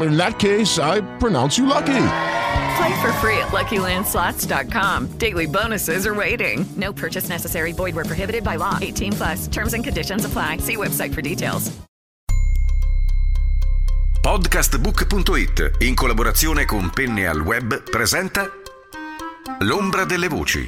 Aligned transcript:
in 0.00 0.16
that 0.16 0.38
case, 0.38 0.78
I 0.78 1.02
pronounce 1.18 1.58
you 1.58 1.66
lucky. 1.66 2.06
Play 2.76 3.00
for 3.00 3.12
free 3.20 3.38
at 3.38 3.52
LuckyLandSlots.com. 3.52 5.18
Daily 5.18 5.46
bonuses 5.46 6.06
are 6.06 6.14
waiting. 6.14 6.64
No 6.76 6.92
purchase 6.92 7.28
necessary. 7.28 7.72
Void 7.72 7.94
were 7.94 8.04
prohibited 8.04 8.42
by 8.42 8.56
law. 8.56 8.78
18 8.80 9.12
plus. 9.12 9.48
Terms 9.48 9.74
and 9.74 9.84
conditions 9.84 10.24
apply. 10.24 10.58
See 10.58 10.76
website 10.76 11.14
for 11.14 11.22
details. 11.22 11.70
Podcastbook.it, 14.24 15.82
in 15.82 15.94
collaborazione 15.94 16.64
con 16.64 16.88
Penne 16.88 17.26
al 17.26 17.40
Web, 17.40 17.82
presenta 17.90 18.50
L'ombra 19.58 20.06
delle 20.06 20.28
voci. 20.28 20.66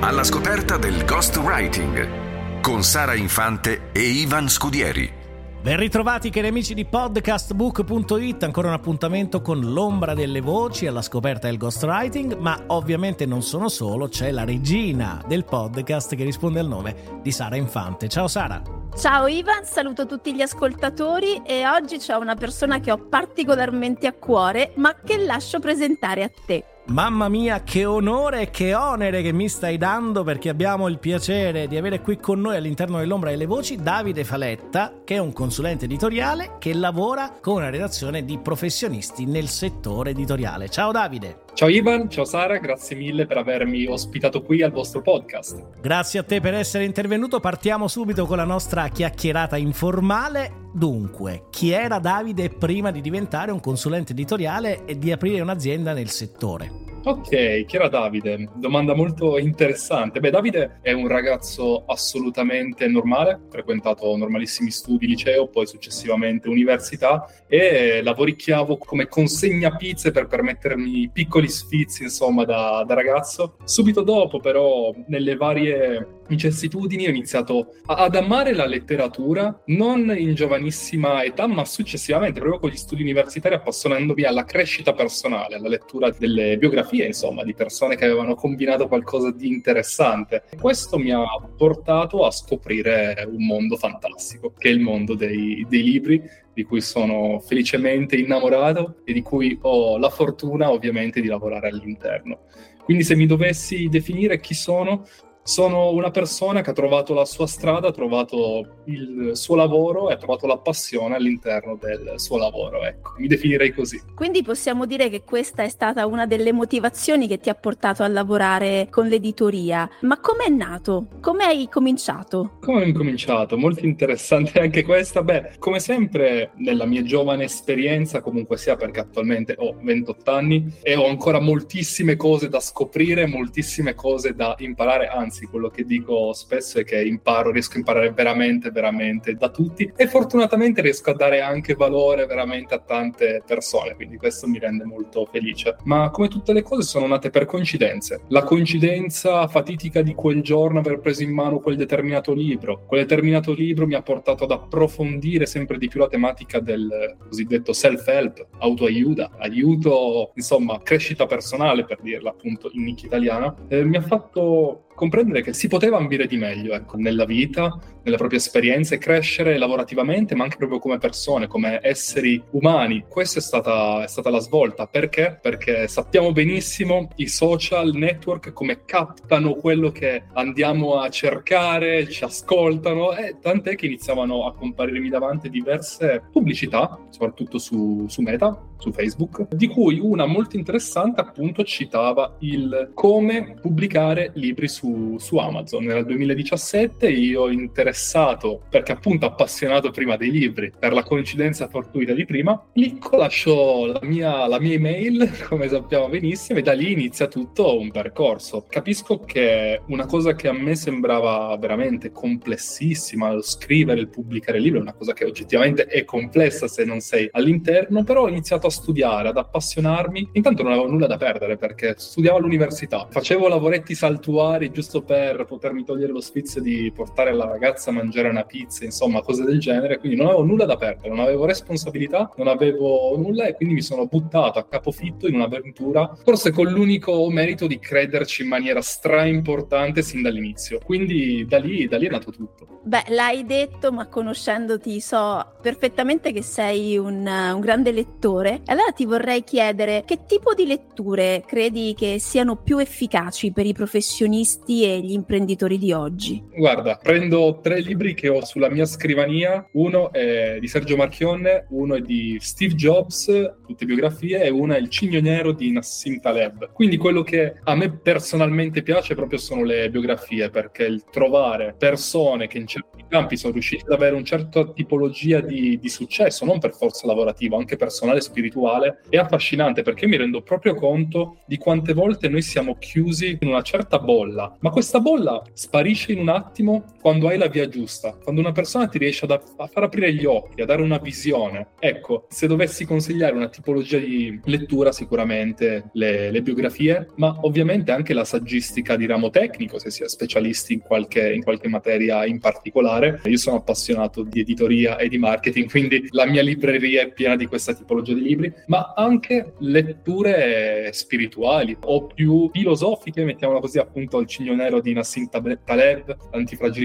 Alla 0.00 0.24
scoperta 0.24 0.78
del 0.78 1.04
ghostwriting 1.04 2.60
con 2.62 2.82
Sara 2.82 3.14
Infante 3.14 3.90
e 3.92 4.00
Ivan 4.00 4.48
Scudieri. 4.48 5.23
Ben 5.64 5.78
ritrovati 5.78 6.28
cari 6.28 6.48
amici 6.48 6.74
di 6.74 6.84
podcastbook.it, 6.84 8.42
ancora 8.42 8.68
un 8.68 8.74
appuntamento 8.74 9.40
con 9.40 9.60
l'ombra 9.60 10.12
delle 10.12 10.42
voci 10.42 10.86
alla 10.86 11.00
scoperta 11.00 11.46
del 11.46 11.56
ghostwriting, 11.56 12.36
ma 12.36 12.64
ovviamente 12.66 13.24
non 13.24 13.40
sono 13.40 13.70
solo, 13.70 14.08
c'è 14.08 14.30
la 14.30 14.44
regina 14.44 15.24
del 15.26 15.46
podcast 15.46 16.16
che 16.16 16.22
risponde 16.22 16.60
al 16.60 16.68
nome 16.68 17.18
di 17.22 17.32
Sara 17.32 17.56
Infante. 17.56 18.08
Ciao 18.08 18.28
Sara! 18.28 18.60
Ciao 18.94 19.26
Ivan, 19.26 19.64
saluto 19.64 20.04
tutti 20.04 20.34
gli 20.34 20.42
ascoltatori 20.42 21.40
e 21.46 21.66
oggi 21.66 21.96
c'è 21.96 22.14
una 22.14 22.34
persona 22.34 22.78
che 22.78 22.92
ho 22.92 22.98
particolarmente 22.98 24.06
a 24.06 24.12
cuore, 24.12 24.72
ma 24.74 24.94
che 25.02 25.16
lascio 25.16 25.60
presentare 25.60 26.24
a 26.24 26.30
te. 26.44 26.73
Mamma 26.86 27.30
mia, 27.30 27.62
che 27.62 27.86
onore 27.86 28.42
e 28.42 28.50
che 28.50 28.74
onere 28.74 29.22
che 29.22 29.32
mi 29.32 29.48
stai 29.48 29.78
dando 29.78 30.22
perché 30.22 30.50
abbiamo 30.50 30.86
il 30.86 30.98
piacere 30.98 31.66
di 31.66 31.78
avere 31.78 32.02
qui 32.02 32.18
con 32.18 32.40
noi 32.40 32.56
all'interno 32.56 32.98
dell'ombra 32.98 33.30
delle 33.30 33.46
voci 33.46 33.76
Davide 33.76 34.22
Faletta, 34.22 34.92
che 35.02 35.14
è 35.14 35.18
un 35.18 35.32
consulente 35.32 35.86
editoriale 35.86 36.56
che 36.58 36.74
lavora 36.74 37.38
con 37.40 37.56
una 37.56 37.70
redazione 37.70 38.26
di 38.26 38.38
professionisti 38.38 39.24
nel 39.24 39.48
settore 39.48 40.10
editoriale. 40.10 40.68
Ciao 40.68 40.92
Davide. 40.92 41.43
Ciao 41.54 41.68
Ivan, 41.68 42.10
ciao 42.10 42.24
Sara, 42.24 42.58
grazie 42.58 42.96
mille 42.96 43.26
per 43.26 43.36
avermi 43.36 43.86
ospitato 43.86 44.42
qui 44.42 44.60
al 44.62 44.72
vostro 44.72 45.02
podcast. 45.02 45.78
Grazie 45.80 46.18
a 46.18 46.24
te 46.24 46.40
per 46.40 46.52
essere 46.52 46.84
intervenuto. 46.84 47.38
Partiamo 47.38 47.86
subito 47.86 48.26
con 48.26 48.38
la 48.38 48.44
nostra 48.44 48.88
chiacchierata 48.88 49.56
informale. 49.56 50.70
Dunque, 50.72 51.44
chi 51.50 51.70
era 51.70 52.00
Davide 52.00 52.48
prima 52.48 52.90
di 52.90 53.00
diventare 53.00 53.52
un 53.52 53.60
consulente 53.60 54.10
editoriale 54.10 54.84
e 54.84 54.98
di 54.98 55.12
aprire 55.12 55.42
un'azienda 55.42 55.92
nel 55.92 56.10
settore? 56.10 56.93
Ok, 57.06 57.66
chi 57.66 57.76
era 57.76 57.88
Davide? 57.88 58.48
Domanda 58.54 58.94
molto 58.94 59.36
interessante. 59.36 60.20
Beh, 60.20 60.30
Davide 60.30 60.78
è 60.80 60.92
un 60.92 61.06
ragazzo 61.06 61.84
assolutamente 61.84 62.88
normale, 62.88 63.42
frequentato 63.50 64.16
normalissimi 64.16 64.70
studi, 64.70 65.06
liceo, 65.06 65.48
poi 65.48 65.66
successivamente 65.66 66.48
università 66.48 67.28
e 67.46 68.00
lavoricchiavo 68.02 68.78
come 68.78 69.06
consegna 69.06 69.76
pizze 69.76 70.12
per 70.12 70.28
permettermi 70.28 71.10
piccoli 71.12 71.50
sfizi, 71.50 72.04
insomma, 72.04 72.46
da, 72.46 72.82
da 72.86 72.94
ragazzo. 72.94 73.58
Subito 73.64 74.00
dopo, 74.00 74.40
però, 74.40 74.90
nelle 75.08 75.36
varie 75.36 76.22
vicissitudini 76.26 77.06
ho 77.06 77.10
iniziato 77.10 77.74
ad 77.86 78.14
amare 78.14 78.54
la 78.54 78.66
letteratura, 78.66 79.62
non 79.66 80.14
in 80.16 80.34
giovanissima 80.34 81.22
età, 81.22 81.46
ma 81.46 81.64
successivamente, 81.64 82.40
proprio 82.40 82.60
con 82.60 82.70
gli 82.70 82.76
studi 82.76 83.02
universitari, 83.02 83.54
appassionandomi 83.54 84.22
alla 84.24 84.44
crescita 84.44 84.92
personale, 84.92 85.56
alla 85.56 85.68
lettura 85.68 86.10
delle 86.10 86.56
biografie 86.56 87.06
insomma, 87.06 87.44
di 87.44 87.54
persone 87.54 87.96
che 87.96 88.04
avevano 88.04 88.34
combinato 88.34 88.88
qualcosa 88.88 89.30
di 89.30 89.48
interessante. 89.48 90.44
Questo 90.60 90.98
mi 90.98 91.10
ha 91.10 91.24
portato 91.56 92.24
a 92.24 92.30
scoprire 92.30 93.26
un 93.28 93.44
mondo 93.44 93.76
fantastico, 93.76 94.52
che 94.56 94.68
è 94.68 94.72
il 94.72 94.80
mondo 94.80 95.14
dei, 95.14 95.64
dei 95.68 95.82
libri, 95.82 96.22
di 96.54 96.62
cui 96.62 96.80
sono 96.80 97.40
felicemente 97.40 98.16
innamorato 98.16 99.00
e 99.04 99.12
di 99.12 99.22
cui 99.22 99.58
ho 99.62 99.98
la 99.98 100.08
fortuna 100.08 100.70
ovviamente 100.70 101.20
di 101.20 101.26
lavorare 101.26 101.68
all'interno. 101.68 102.42
Quindi 102.84 103.02
se 103.02 103.16
mi 103.16 103.26
dovessi 103.26 103.88
definire 103.88 104.40
chi 104.40 104.54
sono, 104.54 105.06
sono 105.44 105.90
una 105.90 106.10
persona 106.10 106.62
che 106.62 106.70
ha 106.70 106.72
trovato 106.72 107.12
la 107.12 107.26
sua 107.26 107.46
strada, 107.46 107.88
ha 107.88 107.92
trovato 107.92 108.80
il 108.86 109.32
suo 109.34 109.54
lavoro 109.54 110.08
e 110.08 110.14
ha 110.14 110.16
trovato 110.16 110.46
la 110.46 110.56
passione 110.56 111.16
all'interno 111.16 111.76
del 111.76 112.14
suo 112.16 112.38
lavoro. 112.38 112.82
Ecco, 112.82 113.12
mi 113.18 113.26
definirei 113.26 113.70
così. 113.72 114.00
Quindi 114.14 114.42
possiamo 114.42 114.86
dire 114.86 115.10
che 115.10 115.22
questa 115.22 115.62
è 115.62 115.68
stata 115.68 116.06
una 116.06 116.26
delle 116.26 116.52
motivazioni 116.52 117.28
che 117.28 117.38
ti 117.38 117.50
ha 117.50 117.54
portato 117.54 118.02
a 118.02 118.08
lavorare 118.08 118.88
con 118.90 119.06
l'editoria. 119.06 119.88
Ma 120.00 120.18
come 120.18 120.44
è 120.44 120.50
nato? 120.50 121.08
Come 121.20 121.44
hai 121.44 121.68
cominciato? 121.68 122.56
Come 122.60 122.80
ho 122.80 122.84
incominciato? 122.84 123.58
Molto 123.58 123.84
interessante 123.84 124.60
anche 124.60 124.82
questa. 124.82 125.22
Beh, 125.22 125.56
come 125.58 125.78
sempre 125.78 126.52
nella 126.56 126.86
mia 126.86 127.02
giovane 127.02 127.44
esperienza, 127.44 128.22
comunque 128.22 128.56
sia 128.56 128.76
perché 128.76 129.00
attualmente 129.00 129.54
ho 129.58 129.76
28 129.78 130.30
anni 130.30 130.72
e 130.82 130.96
ho 130.96 131.06
ancora 131.06 131.38
moltissime 131.38 132.16
cose 132.16 132.48
da 132.48 132.60
scoprire, 132.60 133.26
moltissime 133.26 133.94
cose 133.94 134.34
da 134.34 134.54
imparare, 134.58 135.08
anzi 135.08 135.32
anzi 135.34 135.46
quello 135.46 135.68
che 135.68 135.84
dico 135.84 136.32
spesso 136.32 136.78
è 136.78 136.84
che 136.84 137.02
imparo, 137.02 137.50
riesco 137.50 137.74
a 137.74 137.78
imparare 137.78 138.12
veramente, 138.12 138.70
veramente 138.70 139.34
da 139.34 139.48
tutti 139.48 139.92
e 139.96 140.06
fortunatamente 140.06 140.80
riesco 140.80 141.10
a 141.10 141.14
dare 141.14 141.40
anche 141.40 141.74
valore 141.74 142.24
veramente 142.26 142.74
a 142.74 142.78
tante 142.78 143.42
persone, 143.44 143.96
quindi 143.96 144.16
questo 144.16 144.46
mi 144.46 144.60
rende 144.60 144.84
molto 144.84 145.26
felice. 145.30 145.76
Ma 145.84 146.10
come 146.10 146.28
tutte 146.28 146.52
le 146.52 146.62
cose 146.62 146.82
sono 146.82 147.08
nate 147.08 147.30
per 147.30 147.46
coincidenze. 147.46 148.22
La 148.28 148.44
coincidenza 148.44 149.48
fatidica 149.48 150.02
di 150.02 150.14
quel 150.14 150.40
giorno 150.40 150.78
aver 150.78 151.00
preso 151.00 151.24
in 151.24 151.32
mano 151.32 151.58
quel 151.58 151.76
determinato 151.76 152.32
libro. 152.32 152.84
Quel 152.86 153.00
determinato 153.00 153.52
libro 153.52 153.86
mi 153.86 153.94
ha 153.94 154.02
portato 154.02 154.44
ad 154.44 154.52
approfondire 154.52 155.46
sempre 155.46 155.78
di 155.78 155.88
più 155.88 155.98
la 155.98 156.06
tematica 156.06 156.60
del 156.60 157.16
cosiddetto 157.26 157.72
self-help, 157.72 158.46
autoaiuta, 158.58 159.32
aiuto, 159.38 160.30
insomma, 160.36 160.80
crescita 160.80 161.26
personale 161.26 161.84
per 161.84 162.00
dirla 162.00 162.30
appunto 162.30 162.70
in 162.72 162.84
nicchia 162.84 163.08
italiana. 163.08 163.54
Eh, 163.68 163.84
mi 163.84 163.96
ha 163.96 164.02
fatto 164.02 164.83
comprendere 164.94 165.42
che 165.42 165.52
si 165.52 165.68
poteva 165.68 165.96
ambire 165.96 166.26
di 166.26 166.36
meglio 166.36 166.74
ecco, 166.74 166.96
nella 166.96 167.24
vita, 167.24 167.78
nelle 168.04 168.16
proprie 168.16 168.38
esperienze, 168.38 168.98
crescere 168.98 169.58
lavorativamente, 169.58 170.34
ma 170.34 170.44
anche 170.44 170.56
proprio 170.56 170.78
come 170.78 170.98
persone, 170.98 171.46
come 171.46 171.80
esseri 171.82 172.42
umani. 172.50 173.04
Questa 173.08 173.38
è 173.38 173.42
stata, 173.42 174.04
è 174.04 174.08
stata 174.08 174.30
la 174.30 174.40
svolta. 174.40 174.86
Perché? 174.86 175.38
Perché 175.40 175.88
sappiamo 175.88 176.32
benissimo 176.32 177.08
i 177.16 177.26
social 177.28 177.92
network 177.94 178.52
come 178.52 178.84
captano 178.84 179.54
quello 179.54 179.90
che 179.90 180.24
andiamo 180.34 180.98
a 181.00 181.08
cercare, 181.08 182.08
ci 182.08 182.24
ascoltano, 182.24 183.14
e 183.14 183.36
tant'è 183.40 183.74
che 183.74 183.86
iniziavano 183.86 184.46
a 184.46 184.54
comparirmi 184.54 185.08
davanti 185.08 185.50
diverse 185.50 186.22
pubblicità, 186.30 186.98
soprattutto 187.10 187.58
su, 187.58 188.04
su 188.08 188.22
Meta, 188.22 188.60
su 188.78 188.92
Facebook, 188.92 189.54
di 189.54 189.68
cui 189.68 189.98
una 190.00 190.26
molto 190.26 190.56
interessante 190.56 191.20
appunto 191.20 191.64
citava 191.64 192.36
il 192.40 192.90
come 192.92 193.54
pubblicare 193.60 194.32
libri 194.34 194.68
su, 194.68 194.83
su 195.18 195.36
Amazon. 195.36 195.84
Nel 195.84 196.04
2017 196.04 197.08
io 197.08 197.48
interessato, 197.48 198.62
perché 198.68 198.92
appunto 198.92 199.26
appassionato 199.26 199.90
prima 199.90 200.16
dei 200.16 200.30
libri, 200.30 200.72
per 200.76 200.92
la 200.92 201.02
coincidenza 201.02 201.68
fortuita 201.68 202.12
di 202.12 202.24
prima, 202.24 202.60
clicco, 202.72 203.16
lascio 203.16 203.86
la 203.86 204.00
mia, 204.02 204.46
la 204.46 204.60
mia 204.60 204.74
email, 204.74 205.30
come 205.48 205.68
sappiamo 205.68 206.08
benissimo, 206.08 206.58
e 206.58 206.62
da 206.62 206.72
lì 206.72 206.92
inizia 206.92 207.26
tutto 207.26 207.78
un 207.78 207.90
percorso. 207.90 208.66
Capisco 208.68 209.20
che 209.20 209.80
una 209.86 210.06
cosa 210.06 210.34
che 210.34 210.48
a 210.48 210.52
me 210.52 210.74
sembrava 210.74 211.56
veramente 211.58 212.10
complessissima, 212.10 213.32
lo 213.32 213.42
scrivere, 213.42 214.00
il 214.00 214.08
pubblicare 214.08 214.58
il 214.58 214.64
libro, 214.64 214.78
è 214.78 214.82
una 214.82 214.94
cosa 214.94 215.12
che 215.12 215.24
oggettivamente 215.24 215.86
è 215.86 216.04
complessa 216.04 216.68
se 216.68 216.84
non 216.84 217.00
sei 217.00 217.28
all'interno, 217.32 218.04
però 218.04 218.22
ho 218.22 218.28
iniziato 218.28 218.66
a 218.66 218.70
studiare, 218.70 219.28
ad 219.28 219.36
appassionarmi. 219.36 220.30
Intanto 220.32 220.62
non 220.62 220.72
avevo 220.72 220.88
nulla 220.88 221.06
da 221.06 221.16
perdere 221.16 221.56
perché 221.56 221.94
studiavo 221.96 222.38
all'università, 222.38 223.06
facevo 223.10 223.48
lavoretti 223.48 223.94
saltuari 223.94 224.70
giusto 224.74 225.02
per 225.02 225.44
potermi 225.46 225.84
togliere 225.84 226.12
lo 226.12 226.20
sfizio 226.20 226.60
di 226.60 226.92
portare 226.94 227.32
la 227.32 227.46
ragazza 227.46 227.90
a 227.90 227.92
mangiare 227.92 228.28
una 228.28 228.44
pizza, 228.44 228.84
insomma, 228.84 229.22
cose 229.22 229.44
del 229.44 229.60
genere. 229.60 229.98
Quindi 229.98 230.18
non 230.18 230.26
avevo 230.26 230.44
nulla 230.44 230.66
da 230.66 230.76
perdere, 230.76 231.08
non 231.08 231.20
avevo 231.20 231.46
responsabilità, 231.46 232.30
non 232.36 232.48
avevo 232.48 233.16
nulla 233.16 233.46
e 233.46 233.54
quindi 233.54 233.74
mi 233.74 233.82
sono 233.82 234.06
buttato 234.06 234.58
a 234.58 234.64
capofitto 234.64 235.28
in 235.28 235.36
un'avventura, 235.36 236.18
forse 236.24 236.50
con 236.50 236.66
l'unico 236.66 237.30
merito 237.30 237.66
di 237.66 237.78
crederci 237.78 238.42
in 238.42 238.48
maniera 238.48 238.82
stra 238.82 239.24
importante 239.24 240.02
sin 240.02 240.22
dall'inizio. 240.22 240.80
Quindi 240.84 241.46
da 241.46 241.58
lì, 241.58 241.86
da 241.86 241.96
lì 241.96 242.06
è 242.06 242.10
nato 242.10 242.32
tutto. 242.32 242.80
Beh, 242.82 243.04
l'hai 243.08 243.46
detto, 243.46 243.92
ma 243.92 244.08
conoscendoti 244.08 245.00
so 245.00 245.52
perfettamente 245.62 246.32
che 246.32 246.42
sei 246.42 246.98
un, 246.98 247.26
un 247.26 247.60
grande 247.60 247.92
lettore. 247.92 248.62
Allora 248.66 248.90
ti 248.90 249.04
vorrei 249.06 249.44
chiedere 249.44 250.02
che 250.04 250.26
tipo 250.26 250.52
di 250.54 250.66
letture 250.66 251.44
credi 251.46 251.94
che 251.96 252.18
siano 252.18 252.56
più 252.56 252.78
efficaci 252.78 253.52
per 253.52 253.66
i 253.66 253.72
professionisti 253.72 254.63
e 254.66 255.00
gli 255.00 255.12
imprenditori 255.12 255.78
di 255.78 255.92
oggi? 255.92 256.42
Guarda, 256.56 256.98
prendo 257.02 257.60
tre 257.62 257.80
libri 257.80 258.14
che 258.14 258.28
ho 258.28 258.44
sulla 258.44 258.70
mia 258.70 258.84
scrivania. 258.84 259.66
Uno 259.72 260.12
è 260.12 260.58
di 260.60 260.68
Sergio 260.68 260.96
Marchionne, 260.96 261.66
uno 261.70 261.96
è 261.96 262.00
di 262.00 262.38
Steve 262.40 262.74
Jobs, 262.74 263.26
tutte 263.66 263.84
biografie, 263.84 264.42
e 264.42 264.50
uno 264.50 264.74
è 264.74 264.78
Il 264.78 264.88
Cigno 264.88 265.20
Nero 265.20 265.52
di 265.52 265.70
Nassim 265.72 266.20
Taleb. 266.20 266.72
Quindi 266.72 266.96
quello 266.96 267.22
che 267.22 267.54
a 267.62 267.74
me 267.74 267.90
personalmente 267.90 268.82
piace 268.82 269.14
proprio 269.14 269.38
sono 269.38 269.64
le 269.64 269.90
biografie, 269.90 270.50
perché 270.50 270.84
il 270.84 271.04
trovare 271.10 271.74
persone 271.78 272.46
che 272.46 272.58
in 272.58 272.66
certi 272.66 273.04
campi 273.08 273.36
sono 273.36 273.52
riusciti 273.52 273.84
ad 273.84 273.92
avere 273.92 274.14
una 274.14 274.24
certa 274.24 274.66
tipologia 274.72 275.40
di, 275.40 275.78
di 275.78 275.88
successo, 275.88 276.44
non 276.44 276.58
per 276.58 276.74
forza 276.74 277.06
lavorativo, 277.06 277.56
anche 277.56 277.76
personale 277.76 278.18
e 278.18 278.22
spirituale, 278.22 279.00
è 279.08 279.16
affascinante 279.16 279.82
perché 279.82 280.06
mi 280.06 280.16
rendo 280.16 280.42
proprio 280.42 280.74
conto 280.74 281.38
di 281.46 281.56
quante 281.58 281.92
volte 281.92 282.28
noi 282.28 282.42
siamo 282.42 282.76
chiusi 282.78 283.38
in 283.40 283.48
una 283.48 283.62
certa 283.62 283.98
bolla, 283.98 284.53
ma 284.60 284.70
questa 284.70 285.00
bolla 285.00 285.42
sparisce 285.52 286.12
in 286.12 286.20
un 286.20 286.28
attimo 286.28 286.84
quando 287.04 287.28
hai 287.28 287.36
la 287.36 287.48
via 287.48 287.68
giusta, 287.68 288.16
quando 288.22 288.40
una 288.40 288.52
persona 288.52 288.88
ti 288.88 288.96
riesce 288.96 289.26
a, 289.26 289.42
a 289.58 289.66
far 289.66 289.82
aprire 289.82 290.14
gli 290.14 290.24
occhi, 290.24 290.62
a 290.62 290.64
dare 290.64 290.80
una 290.80 290.96
visione. 290.96 291.72
Ecco, 291.78 292.24
se 292.30 292.46
dovessi 292.46 292.86
consigliare 292.86 293.36
una 293.36 293.50
tipologia 293.50 293.98
di 293.98 294.40
lettura, 294.44 294.90
sicuramente 294.90 295.90
le, 295.92 296.30
le 296.30 296.40
biografie, 296.40 297.08
ma 297.16 297.36
ovviamente 297.42 297.92
anche 297.92 298.14
la 298.14 298.24
saggistica 298.24 298.96
di 298.96 299.04
ramo 299.04 299.28
tecnico, 299.28 299.78
se 299.78 299.90
si 299.90 300.02
è 300.02 300.08
specialisti 300.08 300.72
in 300.72 300.80
qualche, 300.80 301.30
in 301.30 301.42
qualche 301.42 301.68
materia 301.68 302.24
in 302.24 302.38
particolare. 302.38 303.20
Io 303.24 303.36
sono 303.36 303.56
appassionato 303.56 304.22
di 304.22 304.40
editoria 304.40 304.96
e 304.96 305.08
di 305.08 305.18
marketing, 305.18 305.68
quindi 305.68 306.08
la 306.08 306.24
mia 306.24 306.40
libreria 306.40 307.02
è 307.02 307.12
piena 307.12 307.36
di 307.36 307.44
questa 307.44 307.74
tipologia 307.74 308.14
di 308.14 308.22
libri, 308.22 308.50
ma 308.68 308.94
anche 308.96 309.52
letture 309.58 310.88
spirituali 310.94 311.76
o 311.82 312.06
più 312.06 312.48
filosofiche, 312.50 313.24
mettiamola 313.24 313.60
così, 313.60 313.76
appunto 313.78 314.20
il 314.20 314.26
Cigno 314.26 314.54
Nero 314.54 314.80
di 314.80 314.94
Nassim 314.94 315.28
Taleb, 315.28 316.16